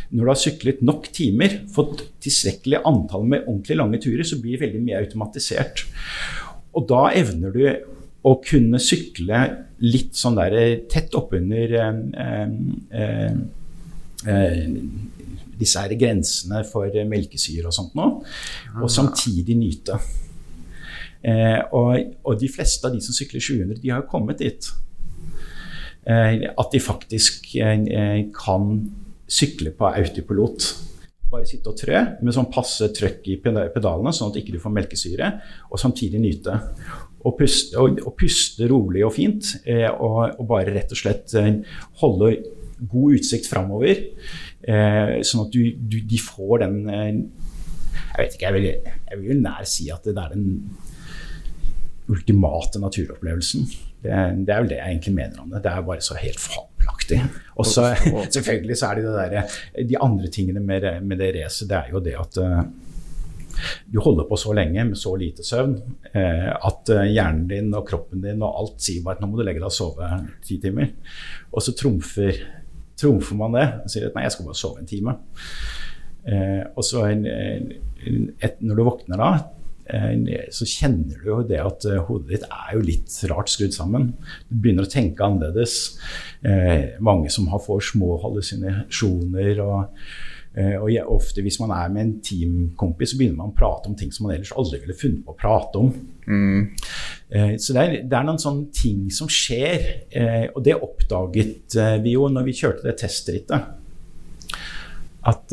[0.10, 4.62] Når du har syklet nok timer, fått tilstrekkelig antall med ordentlig lange turer, så blir
[4.62, 5.86] veldig mye automatisert.
[6.78, 7.64] Og da evner du
[8.28, 9.44] å kunne sykle
[9.86, 10.56] litt sånn der
[10.92, 12.00] tett oppunder eh,
[13.00, 13.30] eh,
[14.28, 14.66] eh,
[15.60, 18.24] disse her grensene for melkesyre og sånt noe,
[18.78, 18.92] og ah.
[18.92, 20.00] samtidig nyte.
[21.20, 24.70] Eh, og, og, de fleste av de som sykler 700, de har jo kommet dit.
[26.08, 28.70] Eh, at de faktisk eh, kan
[29.30, 30.70] sykle på autopilot.
[31.30, 34.74] Bare sitte og trø med sånn passe trøkk i pedalene, sånn at ikke du får
[34.80, 35.34] melkesyre,
[35.70, 36.56] og samtidig nyte.
[37.28, 41.34] Og puste, og, og puste rolig og fint, eh, og, og, bare rett og slett
[41.36, 41.50] eh,
[42.00, 42.32] holde
[42.80, 44.06] god utsikt framover.
[44.64, 47.12] Eh, sånn at du, du, de får den eh,
[48.10, 50.48] Jeg vet ikke, jeg vil, jeg vil nær si at det er den
[52.10, 53.68] ultimate naturopplevelsen.
[54.00, 54.12] Det,
[54.48, 55.62] det, er vel det jeg egentlig mener om det.
[55.64, 57.20] Det er bare så helt fabelaktig.
[57.60, 57.90] Og så
[58.36, 59.58] selvfølgelig så er det det der,
[59.92, 62.62] De andre tingene med, med det racet, det er jo det at uh,
[63.90, 65.76] du holder på så lenge med så lite søvn
[66.14, 69.40] eh, at uh, hjernen din og kroppen din og alt sier bare at nå må
[69.40, 70.10] du legge deg og sove
[70.46, 70.94] ti timer.
[71.54, 72.40] Og så trumfer
[73.00, 75.16] trumfer man det og sier at nei, jeg skal bare sove en time.
[76.30, 79.30] Eh, og så et, når du våkner da,
[79.90, 83.76] eh, så kjenner du jo det at eh, hodet ditt er jo litt rart skrudd
[83.76, 84.12] sammen.
[84.50, 85.78] Du begynner å tenke annerledes.
[86.44, 89.64] Eh, mange som har får små hallusinasjoner.
[89.66, 90.04] og
[90.58, 93.98] eh, og ofte hvis man er med en teamkompis, så begynner man å prate om
[93.98, 95.92] ting som man ellers aldri ville funnet på å prate om.
[96.26, 96.64] Mm.
[97.30, 101.78] Eh, så det er, det er, noen sånne ting som skjer, eh, og det oppdaget
[102.04, 103.76] vi jo når vi kjørte det testrittet.
[105.30, 105.52] At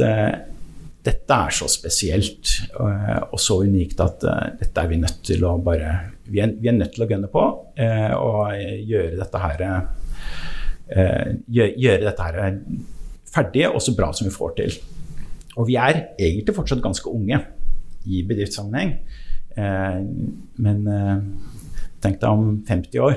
[1.06, 4.22] dette er så spesielt og så unikt at
[4.60, 5.90] dette er vi nødt til å bare
[6.26, 8.54] Vi er, vi er nødt til å gunne på og
[8.86, 9.64] gjøre dette her
[11.50, 12.56] gjøre dette her
[13.36, 14.78] ferdig og så bra som vi får til.
[15.56, 17.40] Og vi er egentlig fortsatt ganske unge
[18.06, 18.96] i bedriftssammenheng.
[19.56, 20.00] Eh,
[20.64, 21.22] men eh,
[22.04, 23.16] tenk deg om 50 år.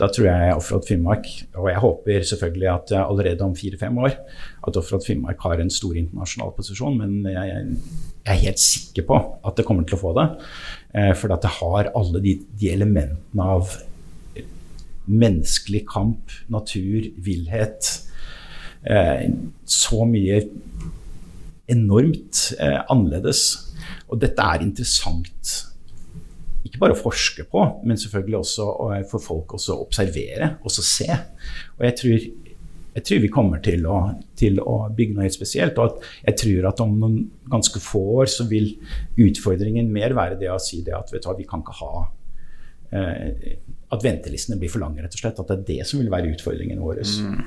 [0.00, 4.16] Da tror jeg Offroad Finnmark, og jeg håper selvfølgelig at allerede om fire-fem år,
[4.66, 7.76] at Offroad Finnmark har en stor internasjonal posisjon, men jeg,
[8.24, 10.26] er helt sikker på at det kommer til å få det.
[10.98, 13.76] Eh, for at det har alle de, de elementene av
[15.06, 17.90] menneskelig kamp, natur, villhet.
[18.82, 20.40] Så mye
[21.70, 23.44] enormt annerledes
[24.12, 25.52] og dette er interessant
[26.62, 28.68] ikke bare å forske på, men selvfølgelig også
[29.10, 31.08] for folk å observere og se.
[31.78, 32.26] Og jeg tror,
[32.92, 33.98] jeg tror, vi kommer til å,
[34.38, 35.80] til å, bygge noe helt spesielt.
[35.82, 37.18] Og jeg tror at om noen
[37.50, 38.70] ganske få år så vil
[39.20, 42.21] utfordringen mer være det å si det at du vi kan ikke ha eh,
[42.92, 45.38] at ventelistene blir for lange, rett og slett.
[45.40, 47.00] At det er det som vil være utfordringen vår.
[47.00, 47.38] Mm.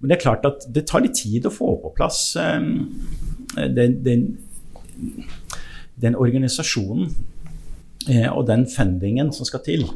[0.00, 2.84] Men det er klart at det tar litt tid å få på plass um,
[3.56, 4.26] den, den
[6.00, 7.10] den organisasjonen
[8.10, 9.86] eh, og den fundingen som skal til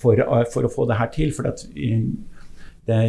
[0.00, 1.32] for, eh, for å få det her til.
[1.36, 2.06] For at, eh,
[2.88, 3.00] det,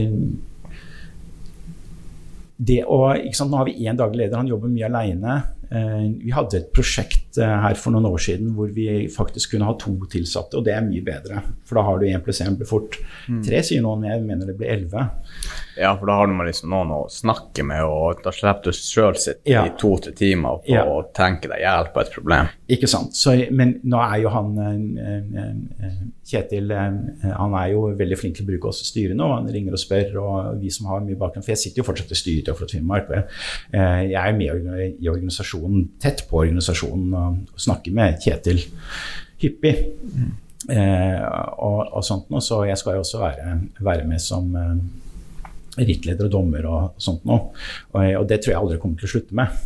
[2.57, 5.39] det å, sant, Nå har vi én daglig leder, han jobber mye aleine.
[5.71, 9.69] Eh, vi hadde et prosjekt eh, her for noen år siden hvor vi faktisk kunne
[9.69, 11.39] ha to tilsatte, og det er mye bedre.
[11.67, 12.97] For da har du én pluss én blir fort
[13.29, 13.39] mm.
[13.47, 14.03] tre, sier noen.
[14.09, 15.05] Jeg mener det blir elleve.
[15.79, 19.15] Ja, for da har du liksom noen å snakke med, og da slipper du sjøl
[19.15, 19.63] sitte ja.
[19.63, 20.83] i to-tre timer på ja.
[20.83, 22.51] å tenke deg hjelp på et problem.
[22.71, 23.15] Ikke sant.
[23.17, 24.51] Så, men nå er jo han
[26.31, 29.81] Kjetil han er jo veldig flink til å bruke oss styrene, og han ringer og
[29.81, 32.71] spør, og vi som har mye bakgrunn For jeg sitter jo fortsatt i styret for
[32.71, 38.63] Finnmark, jeg, er med i organisasjonen, tett på organisasjonen, og snakker med Kjetil
[39.41, 39.75] hyppig.
[40.15, 40.31] Mm.
[40.69, 41.21] Eh,
[41.57, 44.75] og, og, sånt noe, Så jeg skal jo også være, være med som eh,
[45.81, 47.51] rittleder og dommer og sånt noe.
[47.93, 49.61] Og, og, det tror jeg aldri kommer til å slutte med.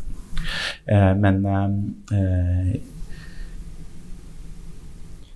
[0.91, 2.75] Eh, men eh,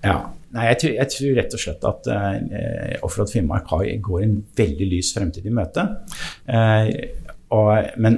[0.04, 0.18] ja.
[0.50, 4.38] Nei, jeg tror, jeg tror, rett og slett at uh, Offroad Finnmark har, går en
[4.58, 5.84] veldig lys fremtid i møte.
[6.50, 6.88] Uh,
[7.54, 8.16] og, men,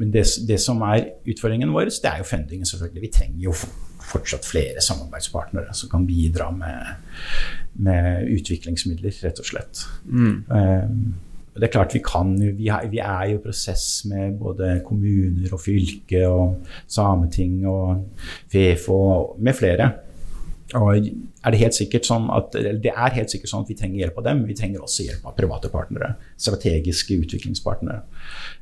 [0.00, 3.04] men det, det, som er utfordringen vår, det er jo fundingen, selvfølgelig.
[3.04, 3.54] Vi trenger jo
[4.08, 7.06] fortsatt flere samarbeidspartnere som kan bidra med,
[7.86, 9.84] med utviklingsmidler, rett og slett.
[10.10, 10.36] Mm.
[10.50, 15.54] Uh, det er klart Vi kan, vi, vi er jo i prosess med både kommuner
[15.54, 18.04] og fylke og Sameting og
[18.50, 19.00] FEFO
[19.38, 19.90] med flere.
[20.76, 24.02] Og er det, helt sikkert sånn at, det er helt sikkert sånn at vi trenger
[24.02, 24.42] hjelp av dem.
[24.48, 26.10] Vi trenger også hjelp av private partnere.
[26.36, 28.02] Strategiske utviklingspartnere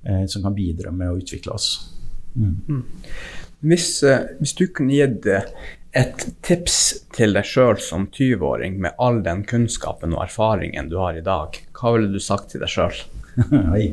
[0.07, 1.73] eh, som kan bidra med å utvikle oss.
[2.37, 2.55] Mm.
[2.69, 2.85] Mm.
[3.67, 5.51] Hvis, eh, hvis, du kunne gitt eh,
[5.97, 6.79] et tips
[7.17, 11.59] til deg sjøl som 20-åring med all den kunnskapen og erfaringen du har i dag,
[11.75, 13.03] hva ville du sagt til deg sjøl?
[13.75, 13.89] Oi.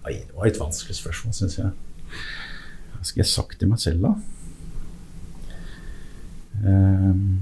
[0.00, 1.74] Oi, det var et vanskelig spørsmål, syns jeg.
[3.02, 4.14] Skal jeg sagt til meg selv, da?
[6.60, 7.40] Um,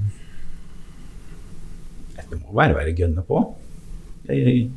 [2.31, 3.41] det må være være gønne på.
[4.29, 4.69] Jeg,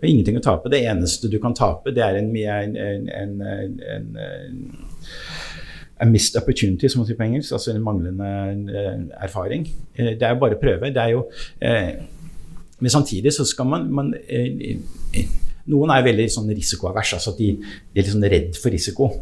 [0.00, 0.70] har ingenting å tape.
[0.72, 4.18] Det eneste du kan tape, det er en, en, en, en,
[6.02, 7.54] en missed opportunity, som man sier på engelsk.
[7.56, 8.30] Altså en manglende
[8.70, 9.68] uh, erfaring.
[9.98, 10.92] Uh, det er jo bare å prøve.
[10.94, 11.24] Det er jo
[11.60, 11.94] eh,
[12.80, 14.14] Men samtidig så skal man, man
[15.70, 17.14] Noen er veldig sånn risikoavers.
[17.18, 19.12] Altså de, de er litt sånn redd for risiko.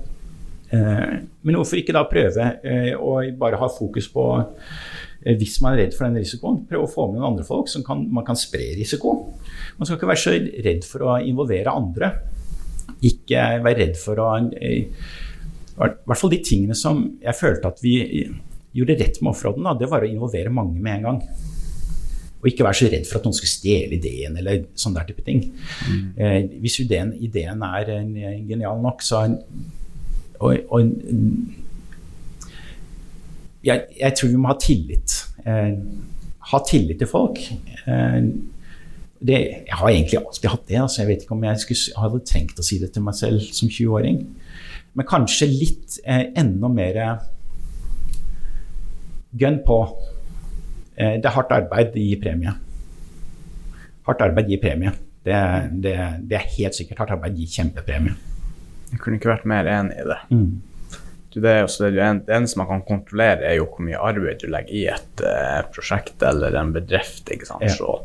[0.73, 5.75] Eh, men hvorfor ikke da prøve eh, å bare ha fokus på eh, hvis man
[5.75, 8.25] er redd for den risikoen, prøve å få med noen andre folk som kan, man
[8.25, 9.17] kan spre risiko.
[9.77, 12.15] Man skal ikke være så redd for å involvere andre.
[13.05, 14.77] Ikke være redd for å I
[15.83, 17.97] hvert fall de tingene som jeg følte at vi
[18.73, 21.23] gjorde rett med offroaden, det var å involvere mange med en gang.
[22.43, 25.25] Og ikke være så redd for at noen skal stjele ideen, eller sånne der type
[25.27, 25.45] ting.
[25.87, 26.07] Mm.
[26.17, 27.93] Eh, hvis ideen, ideen er
[28.49, 29.27] genial nok, så
[30.43, 30.81] og, og
[33.63, 35.19] jeg, jeg, tror vi må ha tillit.
[35.47, 35.77] Eh,
[36.53, 37.39] ha tillit til folk.
[37.87, 38.19] Eh,
[39.23, 39.39] det,
[39.69, 40.81] jeg har egentlig alltid hatt det.
[40.83, 43.45] Altså, jeg vet ikke om jeg skulle, hadde trengt å si det til meg selv
[43.55, 44.25] som 20-åring.
[44.99, 46.99] Men kanskje litt eh, enda mer
[49.39, 49.79] gun på.
[50.97, 52.57] Eh, det er hardt arbeid gir premie.
[54.09, 54.93] Hardt arbeid gir premie.
[55.23, 55.39] Det,
[55.85, 58.19] det, det er helt sikkert hardt arbeid gir kjempepremie.
[58.93, 60.21] Jeg kunne ikke vært mer enig i det.
[60.31, 60.49] Mm.
[61.33, 64.51] Det, er også det, det eneste man kan kontrollere, er jo hvor mye arbeid du
[64.53, 67.25] legger i et uh, prosjekt eller en bedrift.
[67.33, 67.65] ikke sant?
[67.65, 67.73] Ja.
[67.73, 68.03] Så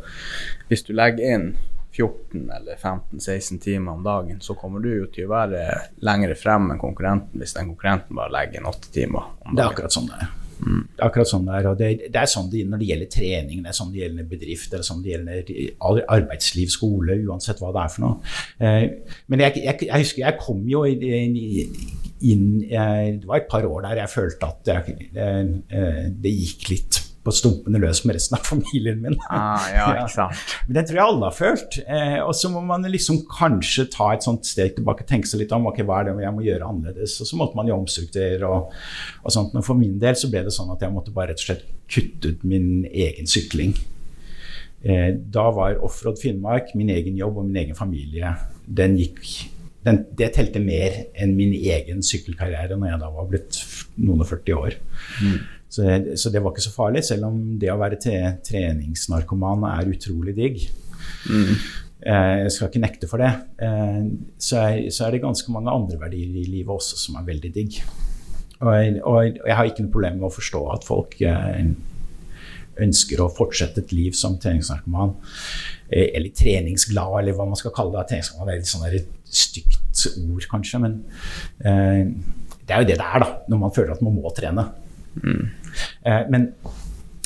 [0.71, 1.49] hvis du legger inn
[1.97, 5.63] 14 eller 15-16 timer om dagen, så kommer du jo til å være
[6.05, 9.57] lengre frem enn konkurrenten hvis den konkurrenten bare legger inn 8 timer om dagen.
[9.57, 10.35] Det er akkurat sånn det er.
[10.57, 10.83] Mm.
[11.05, 11.67] Akkurat sånn det er.
[11.69, 14.29] og det, det, er sånn det når det gjelder trening, det er sånn det gjelder
[14.31, 18.35] bedrift, det er sånn det gjelder arbeidsliv, skole, uansett hva det er for noe.
[18.57, 18.85] Eh,
[19.31, 24.01] men jeg, jeg, jeg, husker jeg kom jo inn Det var et par år der
[24.01, 29.01] jeg følte at jeg, eh, det gikk litt på stumpene løs med resten av familien
[29.03, 29.17] min.
[29.27, 30.55] Ah, ja, ikke sant.
[30.67, 31.79] Men den tror jeg alle har følt.
[31.83, 35.43] Eh, og så må man liksom kanskje ta et sånt steg tilbake og tenke seg
[35.43, 37.17] litt om ok, hva er det jeg må gjøre annerledes.
[37.23, 38.71] Og så måtte man jo omstrukturere og,
[39.23, 39.53] og sånt.
[39.57, 41.67] Men for min del så ble det sånn at jeg måtte bare rett og slett
[41.87, 43.75] kutte ut min egen sykling.
[44.87, 48.35] Eh, da var Offroad Finnmark min egen jobb og min egen familie.
[48.67, 49.23] Den gikk
[49.87, 53.59] den, det telte mer enn min egen sykkelkarriere når jeg da var blitt
[54.01, 54.75] noen og 40 år.
[55.23, 55.37] Mm.
[55.69, 55.83] Så,
[56.15, 57.99] så, det var ikke så farlig, selv om det å være
[58.45, 60.63] treningsnarkoman er utrolig digg.
[61.27, 61.51] Mm.
[62.07, 63.31] Eh, jeg skal ikke nekte for det.
[63.63, 63.99] Eh,
[64.39, 67.51] så er, så er, det ganske mange andre verdier i livet også som er veldig
[67.55, 67.81] digg.
[68.61, 71.67] Og, jeg har ikke noe problem med å forstå at folk eh,
[72.81, 75.15] ønsker å fortsette et liv som treningsnarkoman.
[75.89, 78.07] Eller treningsglad, eller hva man skal kalle det.
[78.11, 80.81] Treningsnarkoman er litt sånn et stygt ord, kanskje.
[80.83, 80.99] Men
[81.57, 84.67] det er jo det det er, da, når man føler at man må trene.
[85.23, 85.43] Mm.
[86.31, 86.47] Men,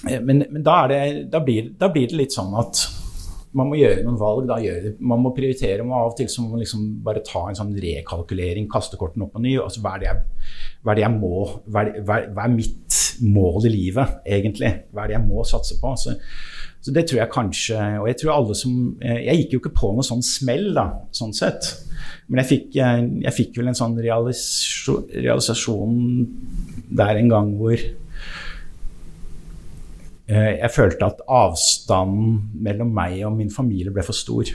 [0.09, 2.83] eh, men, men da, det, da, blir, da, blir, det litt sånn at
[3.57, 4.47] man må gjøre noen valg.
[4.47, 5.83] Det, man må prioritere.
[5.83, 9.27] Man av og til så må man liksom bare ta en sånn rekalkulering, kaste kortene
[9.27, 9.57] opp på ny.
[9.59, 10.47] Altså, hva, er jeg,
[10.85, 11.33] hva er må
[11.67, 14.71] hva er, hva er, mitt mål i livet, egentlig?
[14.91, 15.93] Hva er det jeg må satse på?
[15.99, 16.15] Så,
[16.81, 18.71] så det tror jeg kanskje Og jeg tror alle som
[19.05, 21.67] eh, Jeg gikk jo ikke på noe sånn smell, da, sånn sett.
[22.25, 25.93] Men jeg fikk, jeg, jeg fikk vel en sånn realisasjon, realisasjon
[27.01, 27.93] der en gang hvor eh,
[30.31, 34.45] jeg følte at avstanden mellom meg og min familie ble for stor.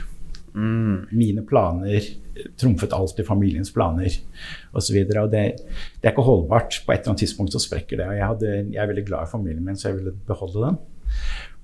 [0.57, 1.07] Mm.
[1.13, 2.01] Mine planer
[2.57, 4.09] trumfet alltid familiens planer
[4.71, 4.95] osv.
[5.07, 5.41] Det, det
[6.03, 6.81] er ikke holdbart.
[6.85, 8.07] På et eller annet tidspunkt så sprekker det.
[8.09, 10.79] og jeg, hadde, jeg, er veldig glad i familien min, så jeg ville beholde den.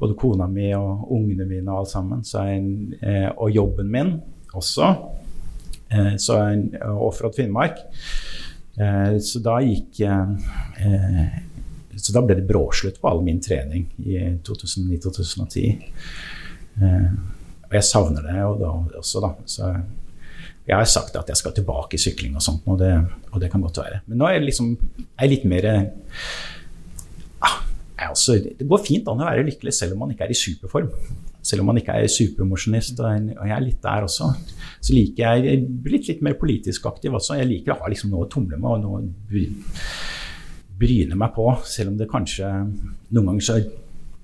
[0.04, 2.24] Både kona mi og ungene mine og alt sammen.
[2.44, 4.18] En, eh, og jobben min
[4.54, 4.90] også.
[5.94, 7.82] Eh, så jeg ofret Finnmark.
[8.76, 11.34] Eh, så da gikk eh,
[11.94, 15.68] Så da ble det bråslutt på all min trening i 2009-2010.
[16.82, 19.36] Og jeg savner det og da, også, da.
[19.46, 19.70] Så
[20.66, 22.94] Jeg har sagt at jeg skal tilbake i sykling og sånt, og det,
[23.32, 24.00] og det kan godt være.
[24.08, 24.74] Men nå er jeg liksom
[25.20, 25.68] er litt mer
[28.10, 30.90] altså, Det går fint an å være lykkelig selv om man ikke er i superform.
[31.44, 34.30] Selv om man ikke er supermosjonist, og jeg er litt der også.
[34.80, 37.38] Så liker jeg Jeg blitt litt, mer politisk aktiv også.
[37.40, 39.40] Jeg liker å ha liksom noe å tumle med og noe å
[40.80, 42.50] bryne meg på, selv om det kanskje
[43.14, 43.60] noen ganger så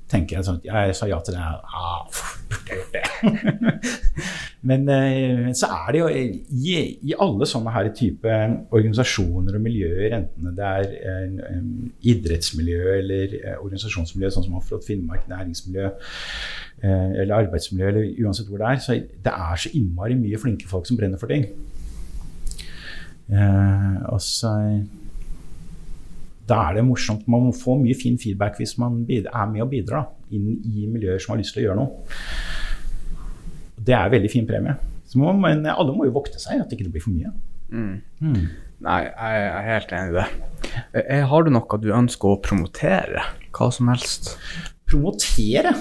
[0.10, 1.41] tenker jeg sånn at Jeg sa ja til det.
[1.41, 2.05] Ah,
[2.49, 3.03] burde jeg gjort det?
[4.70, 8.34] Men men, så er det jo i, i, alle sånne her type
[8.76, 11.70] organisasjoner og miljøer, enten det er en, en
[12.12, 18.62] idrettsmiljø eller eh, organisasjonsmiljø, sånn som Offroad Finnmark, næringsmiljø eh, eller arbeidsmiljø, eller uansett hvor
[18.62, 21.47] det er, så det er så innmari mye flinke folk som brenner for ting.
[23.30, 24.53] Eh, og så
[26.50, 27.28] da er det morsomt.
[27.30, 31.22] Man må få mye fin feedback hvis man er med og bidrar inn i miljøer
[31.22, 32.16] som har lyst til å gjøre noe.
[33.80, 34.76] Det er en veldig fin premie.
[35.18, 37.32] Må, men alle må jo vokte seg, at det ikke blir for mye.
[37.70, 37.95] Mm.
[38.22, 38.43] Mm.
[38.86, 40.28] Nei, jeg er helt enig i det.
[41.02, 43.26] Eh, har du noe du ønsker å promotere?
[43.56, 44.36] Hva som helst?
[44.89, 45.74] Promotere?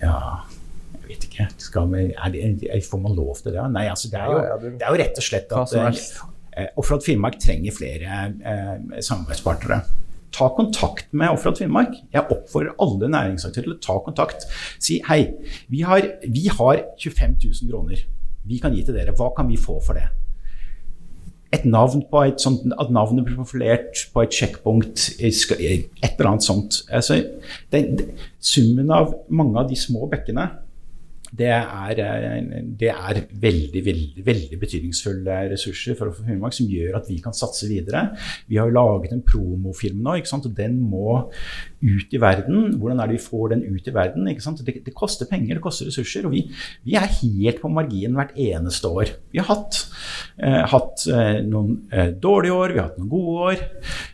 [0.00, 0.42] Ja
[0.96, 1.44] Jeg vet ikke.
[1.92, 3.66] Vi, det, får man lov til det?
[3.74, 6.35] Nei, altså, det, er jo, det er jo rett og slett at Eh,
[6.76, 9.80] Offroad Finnmark trenger flere eh, samarbeidspartnere.
[10.36, 11.96] Ta kontakt med Offroad Finnmark.
[12.12, 14.46] Jeg oppfordrer alle næringsaktører til å ta kontakt.
[14.82, 15.22] Si hei,
[15.72, 18.04] vi har, vi har 25 000 kroner.
[18.46, 19.16] Vi kan gi til dere.
[19.16, 20.08] Hva kan vi få for det?
[21.54, 25.54] et navn på et sånt, at navnet blir profilert på et sjekkpunkt, et
[26.02, 26.80] eller annet sånt.
[26.90, 27.20] Altså,
[27.72, 27.82] det,
[28.42, 30.48] summen av mange av de små bekkene
[31.38, 37.10] det er, eh, det er, veldig, veldig, veldig betydningsfulle ressurser for Finnmark som gjør at
[37.10, 38.08] vi kan satse videre.
[38.48, 41.30] Vi har laget en promofilm nå, og den må
[41.82, 42.76] ut i verden.
[42.78, 44.26] Hvordan er det vi får den ut i verden?
[44.26, 46.26] Det, det, koster penger, det koster ressurser.
[46.26, 46.44] Og vi,
[46.84, 49.12] vi, er helt på marginen hvert eneste år.
[49.32, 49.82] Vi har hatt,
[50.40, 53.66] eh, hatt eh, noen eh, dårlige år, vi har hatt noen gode år.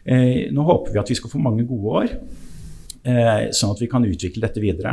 [0.04, 2.16] Eh, nå håper vi at vi skal få mange gode år.
[3.02, 4.92] Eh, sånn at vi kan utvikle dette videre.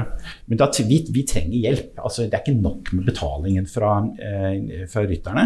[0.49, 1.91] Men da, vi, vi, trenger hjelp.
[2.01, 5.43] Altså, det er ikke nok med betalingen fra, eh, fra rytterne.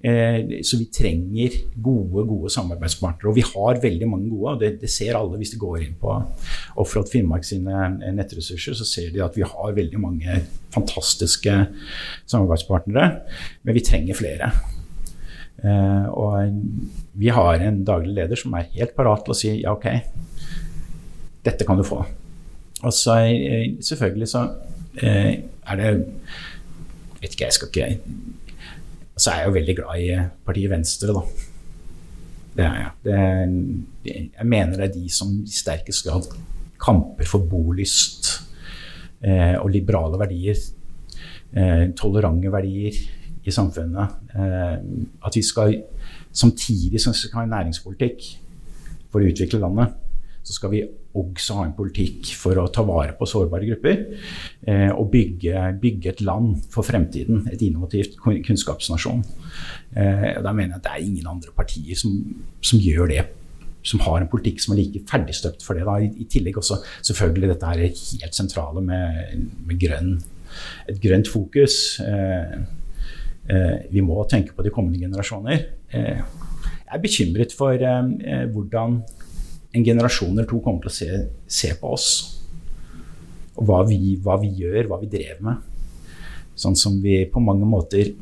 [0.00, 3.28] Eh, så vi trenger gode gode samarbeidspartnere.
[3.28, 5.98] Og vi har veldig mange gode, og det, det ser alle hvis de går inn
[6.00, 6.14] på
[6.80, 8.78] Offroad Finnmark sine nettressurser.
[8.78, 10.40] Så ser de at vi har veldig mange
[10.72, 11.58] fantastiske
[12.28, 13.08] samarbeidspartnere,
[13.64, 14.48] men vi trenger flere.
[16.14, 16.60] Og
[17.18, 19.88] vi har en daglig leder som er helt parat til å si ja, ok,
[21.44, 22.02] dette kan du få.
[22.82, 24.48] Og så eh, selvfølgelig så
[25.02, 25.32] eh,
[25.66, 25.92] er det
[27.18, 28.00] Vet ikke, jeg skal ikke
[29.16, 31.22] Så er jeg jo veldig glad i partiet Venstre, da.
[32.58, 32.90] Det er jeg.
[33.04, 36.26] Det jeg mener det er de som i sterkest grad
[36.78, 38.30] kamper for bolyst
[39.22, 40.58] eh, og liberale verdier.
[41.52, 42.94] Eh, tolerante verdier
[43.44, 44.14] i samfunnet.
[44.34, 44.76] Eh,
[45.26, 45.74] at vi skal
[46.32, 48.26] samtidig som vi skal ha en næringspolitikk
[49.10, 49.94] for å utvikle landet,
[50.48, 50.78] så skal vi
[51.20, 53.98] også ha en politikk for å ta vare på sårbare grupper.
[54.64, 57.42] Eh, og bygge, bygge, et land for fremtiden.
[57.52, 59.20] Et innovativt kunnskapsnasjon.
[59.92, 62.14] Eh, da mener jeg at det er ingen andre partier som,
[62.64, 63.26] som, gjør det.
[63.84, 65.84] Som har en politikk som er like ferdigstøpt for det.
[65.84, 65.98] Da.
[66.00, 70.16] I, I, tillegg også selvfølgelig dette her helt sentrale med, med grønn,
[70.88, 71.98] et grønt fokus.
[72.08, 72.58] Eh,
[73.52, 75.68] eh vi må tenke på de kommende generasjoner.
[75.92, 76.24] Eh,
[76.88, 79.02] jeg er bekymret for eh, hvordan
[79.78, 81.22] en generasjon eller to kommer til å se,
[81.60, 82.08] se på oss.
[83.58, 85.62] Og hva vi, hva vi, gjør, hva vi drev med.
[86.58, 88.16] Sånn som vi på mange måter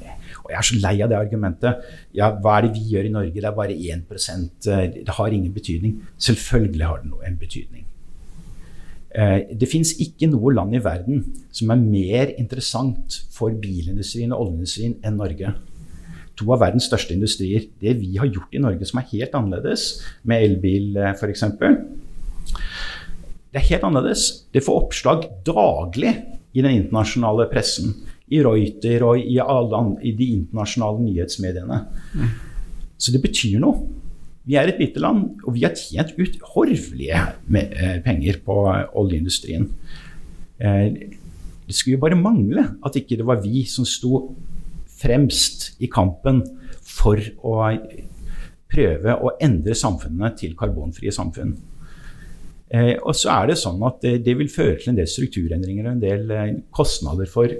[0.00, 1.82] Og jeg er så lei av det argumentet.
[2.16, 3.34] Ja, hva er det vi gjør i Norge?
[3.36, 4.14] Det er bare 1
[4.72, 5.98] eh, Det har ingen betydning.
[6.16, 7.84] Selvfølgelig har det en betydning.
[9.12, 11.20] Eh, det fins ikke noe land i verden
[11.52, 15.52] som er mer interessant for bilindustrien og oljeindustrien enn Norge
[16.38, 17.66] to av verdens største industrier.
[17.80, 19.88] Det vi har gjort i Norge som er helt annerledes,
[20.28, 21.44] med elbil eh, f.eks.
[23.48, 24.26] Det er helt annerledes.
[24.54, 26.14] Det får oppslag daglig
[26.54, 27.94] i den internasjonale pressen.
[28.28, 31.78] I Reuter og i, alle, i de internasjonale nyhetsmediene.
[33.00, 33.86] Så det betyr noe.
[34.48, 38.60] Vi er et lite land, og vi har tjent uthorvelige eh, penger på
[38.96, 39.66] oljeindustrien.
[40.58, 41.16] Eh,
[41.68, 44.22] det skulle jo bare mangle at ikke det var vi som sto
[44.98, 46.42] fremst i kampen
[46.82, 47.58] for å
[48.68, 51.56] prøve å endre samfunnet til karbonfrie samfunn.
[52.68, 55.86] Eh, og så er det sånn at det, det, vil føre til en del strukturendringer
[55.86, 57.52] og en del eh, kostnader for,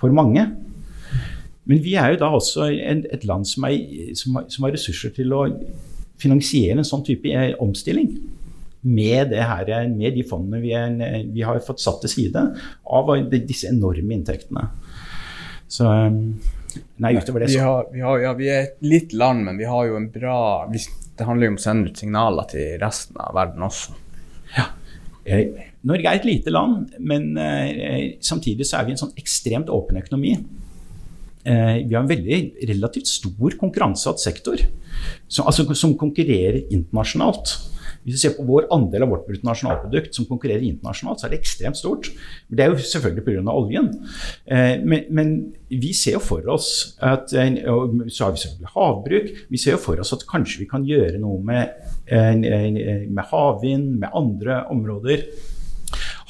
[0.00, 0.42] for, mange.
[1.64, 5.14] Men vi er jo da også en, et land som, er, som, som, har, ressurser
[5.14, 5.46] til å
[6.20, 8.10] finansiere en sånn type eh, omstilling.
[8.84, 12.42] Med, her, med de fondene vi, er, vi, har fått satt til side
[12.84, 14.66] av disse enorme inntektene.
[15.68, 16.18] Så um,
[17.02, 19.68] Nei, utover det Vi, har, vi, har, ja, vi er et lite land, men vi
[19.68, 20.38] har jo en bra
[20.70, 20.80] vi,
[21.18, 23.94] Det handler jo om å sende ut signaler til resten av verden også.
[24.54, 24.66] Ja.
[25.84, 30.00] Norge er et lite land, men eh, samtidig så er vi en sånn ekstremt åpen
[30.00, 30.34] økonomi.
[31.44, 32.38] Eh, vi har en veldig
[32.70, 34.60] relativt stor konkurranseutsatt sektor
[35.28, 37.54] som, altså, som konkurrerer internasjonalt.
[38.04, 41.40] Hvis vi ser på vår andel av vårt bruttonasjonalprodukt som konkurrerer internasjonalt, så er det
[41.40, 42.10] ekstremt stort.
[42.48, 43.54] Men Det er jo selvfølgelig pga.
[43.54, 43.88] oljen.
[44.46, 45.32] Eh, men, men
[45.70, 49.32] vi ser jo for oss at eh, og Så har vi selvfølgelig havbruk.
[49.48, 51.72] Vi ser jo for oss at kanskje vi kan gjøre noe med,
[52.06, 52.36] eh,
[53.08, 55.24] med havvind, med andre områder.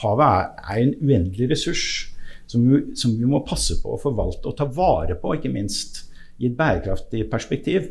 [0.04, 2.14] Havet er en uendelig ressurs
[2.46, 6.04] som vi, som vi må passe på å forvalte og ta vare på, ikke minst
[6.38, 7.90] i et bærekraftig perspektiv.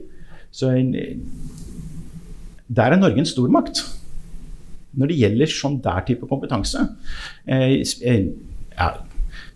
[0.53, 0.93] Så en,
[2.68, 3.84] der er Norge en stormakt
[4.93, 6.84] når det gjelder sånn der type kompetanse.
[7.49, 8.28] Eh, eh,
[8.76, 8.89] ja,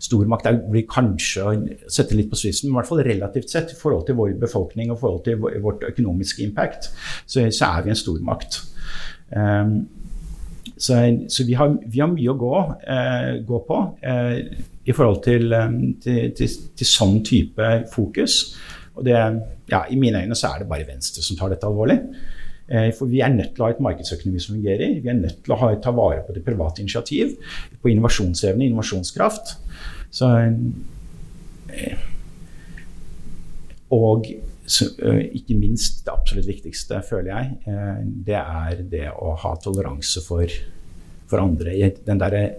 [0.02, 1.52] stormakt blir kanskje å
[1.90, 4.90] sette litt på spissen, men i hvert fall relativt sett i forhold til vår befolkning
[4.90, 6.90] og i forhold til vårt økonomiske impact,
[7.26, 8.60] så, så er vi en stormakt.
[9.30, 9.78] Um,
[10.78, 10.98] så,
[11.28, 12.54] så vi, har, vi, har, mye å gå,
[12.86, 14.34] eh, gå på eh,
[14.86, 15.50] i forhold til,
[16.02, 18.38] til, til, til, sånn type fokus.
[18.94, 19.16] Og det,
[19.70, 21.98] ja, I mine øyne så er det bare Venstre som tar dette alvorlig.
[22.68, 24.98] Eh, for vi er nødt til å ha et markedsøkonomi som fungerer.
[25.00, 27.26] Vi er nødt til å ha, ta vare på det private initiativ,
[27.80, 29.46] på innovasjonsevne, innovasjonskraft.
[30.12, 30.26] Så,
[31.72, 31.96] eh,
[33.96, 34.28] og
[34.68, 37.44] så, eh, ikke minst det absolutt viktigste, føler jeg,
[38.26, 40.44] det er det å ha toleranse for,
[41.26, 41.92] for andre.
[42.04, 42.52] Den der,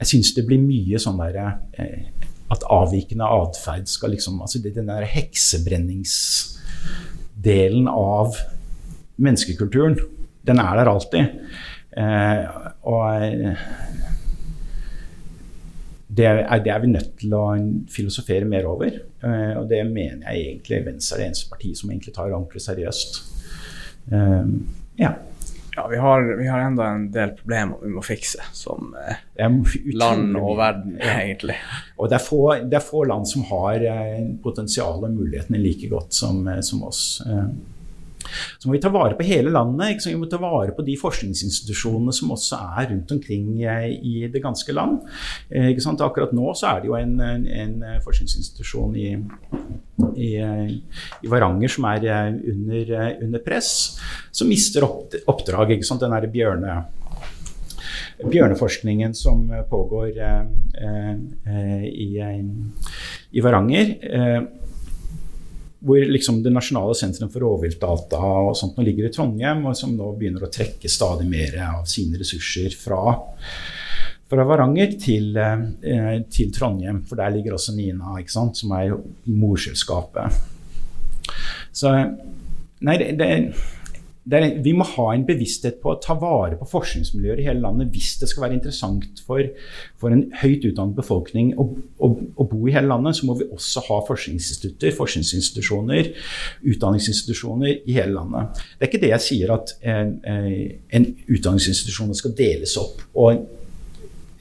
[0.00, 1.60] jeg syns det blir mye sånn derre
[2.50, 8.36] At avvikende atferd skal liksom altså Den der heksebrenningsdelen av
[9.16, 9.98] menneskekulturen,
[10.46, 11.40] den er der alltid.
[11.92, 13.54] Eh, og
[16.16, 17.46] det er, det er, vi nødt til å
[17.92, 18.92] filosofere mer over.
[19.24, 22.64] Eh, og det mener jeg egentlig Venstre er det eneste partiet som egentlig tar ordentlig
[22.64, 23.20] seriøst.
[24.12, 24.48] Eh,
[25.00, 25.12] ja.
[25.72, 29.22] Ja, vi har, vi har enda en del problemer vi må fikse som eh,
[29.96, 31.56] land og verden, egentlig.
[31.96, 35.88] Og det er, få, det er få land som har eh, potensialet og mulighetene like
[35.88, 37.22] godt som, eh, som oss.
[37.24, 37.46] Eh,
[38.58, 40.06] så må vi ta vare på hele landet.
[40.06, 44.42] Vi må ta vare på de forskningsinstitusjonene som også er rundt omkring eh, i det
[44.44, 45.02] ganske land.
[45.50, 45.70] Eh,
[46.02, 49.10] Akkurat nå så er det jo en, en forskningsinstitusjon i,
[50.16, 52.96] i, i, Varanger som er eh, under,
[53.28, 53.70] under press,
[54.34, 55.76] som mister oppdrag.
[56.02, 56.82] Den bjørne
[58.30, 62.10] bjørneforskningen som pågår eh, i,
[63.30, 63.94] i, Varanger.
[64.02, 64.42] Eh,
[65.82, 69.94] hvor liksom det nasjonale sentrum for rovviltdata og sånt nå ligger i Trondheim, og som
[69.96, 73.16] nå begynner å trekke stadig mer av sine ressurser fra,
[74.30, 77.02] fra Varanger til, eh, til, Trondheim.
[77.08, 78.94] For der ligger også Nina, som er
[79.26, 80.42] morselskapet.
[81.72, 81.96] Så
[82.82, 83.26] Nei, det, det
[84.30, 87.90] er, vi må ha en bevissthet på å ta vare på forskningsmiljøer i hele landet
[87.90, 89.42] hvis det skal være interessant for,
[89.98, 91.66] for en høyt utdannet befolkning å,
[91.98, 93.18] å, å, bo i hele landet.
[93.18, 96.12] Så må vi også ha forskningsinstitutter, forskningsinstitusjoner,
[96.74, 98.62] utdanningsinstitusjoner i hele landet.
[98.76, 103.42] Det er ikke det jeg sier at en, en utdanningsinstitusjon skal deles opp og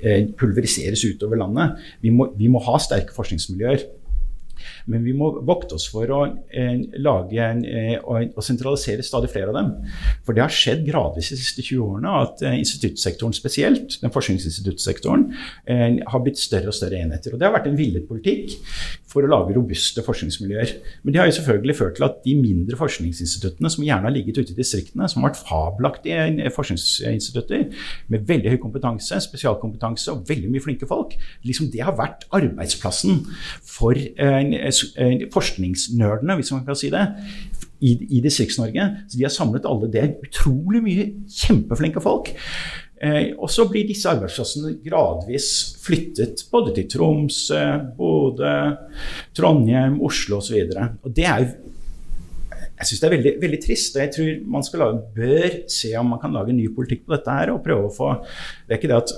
[0.03, 1.81] eh, pulveriseres utover landet.
[2.05, 3.89] Vi må, vi må ha sterke forskningsmiljøer.
[4.91, 9.31] Men vi må vokte oss for å eh, lage en, eh, og, og, sentralisere stadig
[9.33, 9.71] flere av dem.
[10.25, 15.27] For det har skjedd gradvis de siste 20 årene at eh, instituttsektoren spesielt, den forskningsinstituttsektoren,
[15.69, 17.35] eh, har blitt større og større enheter.
[17.35, 18.57] Og det har vært en villet politikk
[19.11, 20.75] for å lage robuste forskningsmiljøer.
[21.03, 24.39] Men det har jo selvfølgelig ført til at de mindre forskningsinstituttene som gjerne har ligget
[24.39, 27.67] ute i distriktene, som har vært fabelaktige eh, forskningsinstitutter
[28.11, 33.25] med veldig høy kompetanse, spesialkompetanse og veldig mye flinke folk, liksom det har vært arbeidsplassen
[33.67, 34.50] for eh, Eh,
[35.33, 37.05] forskningsnerdene, hvis man kan si det,
[37.81, 38.87] i, i Distrikts-Norge.
[39.09, 39.89] Så de har samlet alle.
[39.91, 41.07] Det utrolig mye
[41.41, 42.31] kjempeflinke folk.
[43.01, 45.47] Eh, og så blir disse arbeidsplassene gradvis
[45.81, 47.63] flyttet både til Tromsø,
[47.97, 48.55] Bodø,
[49.37, 50.61] Trondheim, Oslo osv.
[51.09, 51.51] Det er jo
[52.81, 53.95] jeg syns det er veldig, veldig, trist.
[53.95, 57.35] og Jeg tror man lage, bør se om man kan lage ny politikk på dette
[57.35, 57.51] her.
[57.53, 58.07] og prøve å få,
[58.65, 59.11] Det er ikke det at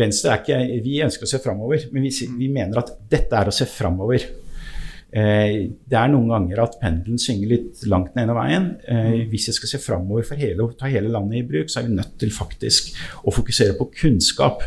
[0.00, 3.50] Venstre er ikke Vi ønsker å se framover, men vi, vi, mener at dette er
[3.50, 4.26] å se framover.
[5.14, 8.70] Eh, det er noen ganger at pendelen svinger litt langt den ene veien.
[8.90, 11.88] Eh, hvis jeg skal se framover for hele, ta hele landet i bruk, så er
[11.88, 14.64] vi nødt til faktisk å fokusere på kunnskap.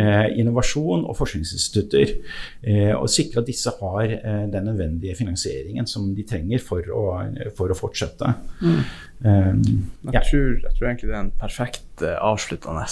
[0.00, 2.14] Eh, innovasjon og forskningsinstitutter.
[2.62, 7.04] Eh, og sikre at disse har eh, den nødvendige finansieringen som de trenger for å,
[7.58, 8.32] for å fortsette.
[8.60, 8.80] Mm.
[9.20, 10.22] jeg, ja.
[10.24, 12.86] tror, jeg, tror, egentlig det er en perfekt avsluttende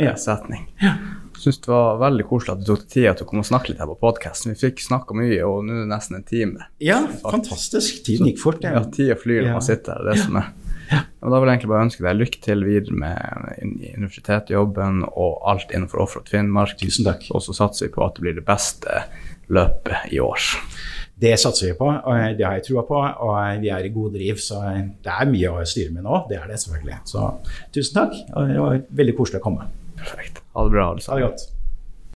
[0.00, 0.14] ja.
[0.20, 0.66] setning.
[0.80, 0.96] Ja.
[1.34, 3.50] Jeg syns det var veldig koselig at du tok deg tid til å komme og
[3.50, 4.54] snakke litt her på podkasten.
[4.54, 6.68] Vi fikk snakka mye, og nå er det nesten en time.
[6.80, 7.26] Ja, faktisk.
[7.28, 8.04] fantastisk.
[8.06, 8.64] Tiden gikk fort.
[8.64, 10.06] Ja, tida flyr når man sitter her.
[10.06, 10.52] Det er det som er.
[10.90, 11.04] Ja.
[11.24, 16.04] Da vil jeg egentlig bare ønske deg lykke til videre med universitetsjobben og alt innenfor
[16.04, 16.76] Offroad Finnmark.
[16.80, 17.24] Tusen takk.
[17.32, 19.04] Og så satser vi på at det blir det beste
[19.52, 20.50] løpet i år.
[21.24, 23.00] Det satser vi på, og det har jeg trua på.
[23.00, 24.60] Og vi er i god driv, så
[25.04, 26.24] det er mye å styre med nå.
[26.30, 27.00] Det er det selvfølgelig.
[27.08, 27.26] Så
[27.74, 28.22] tusen takk.
[28.34, 29.68] og Det var veldig koselig å komme.
[30.00, 30.42] Perfekt.
[30.56, 31.22] Ha det bra, alle sammen.
[31.22, 31.53] Ha det godt.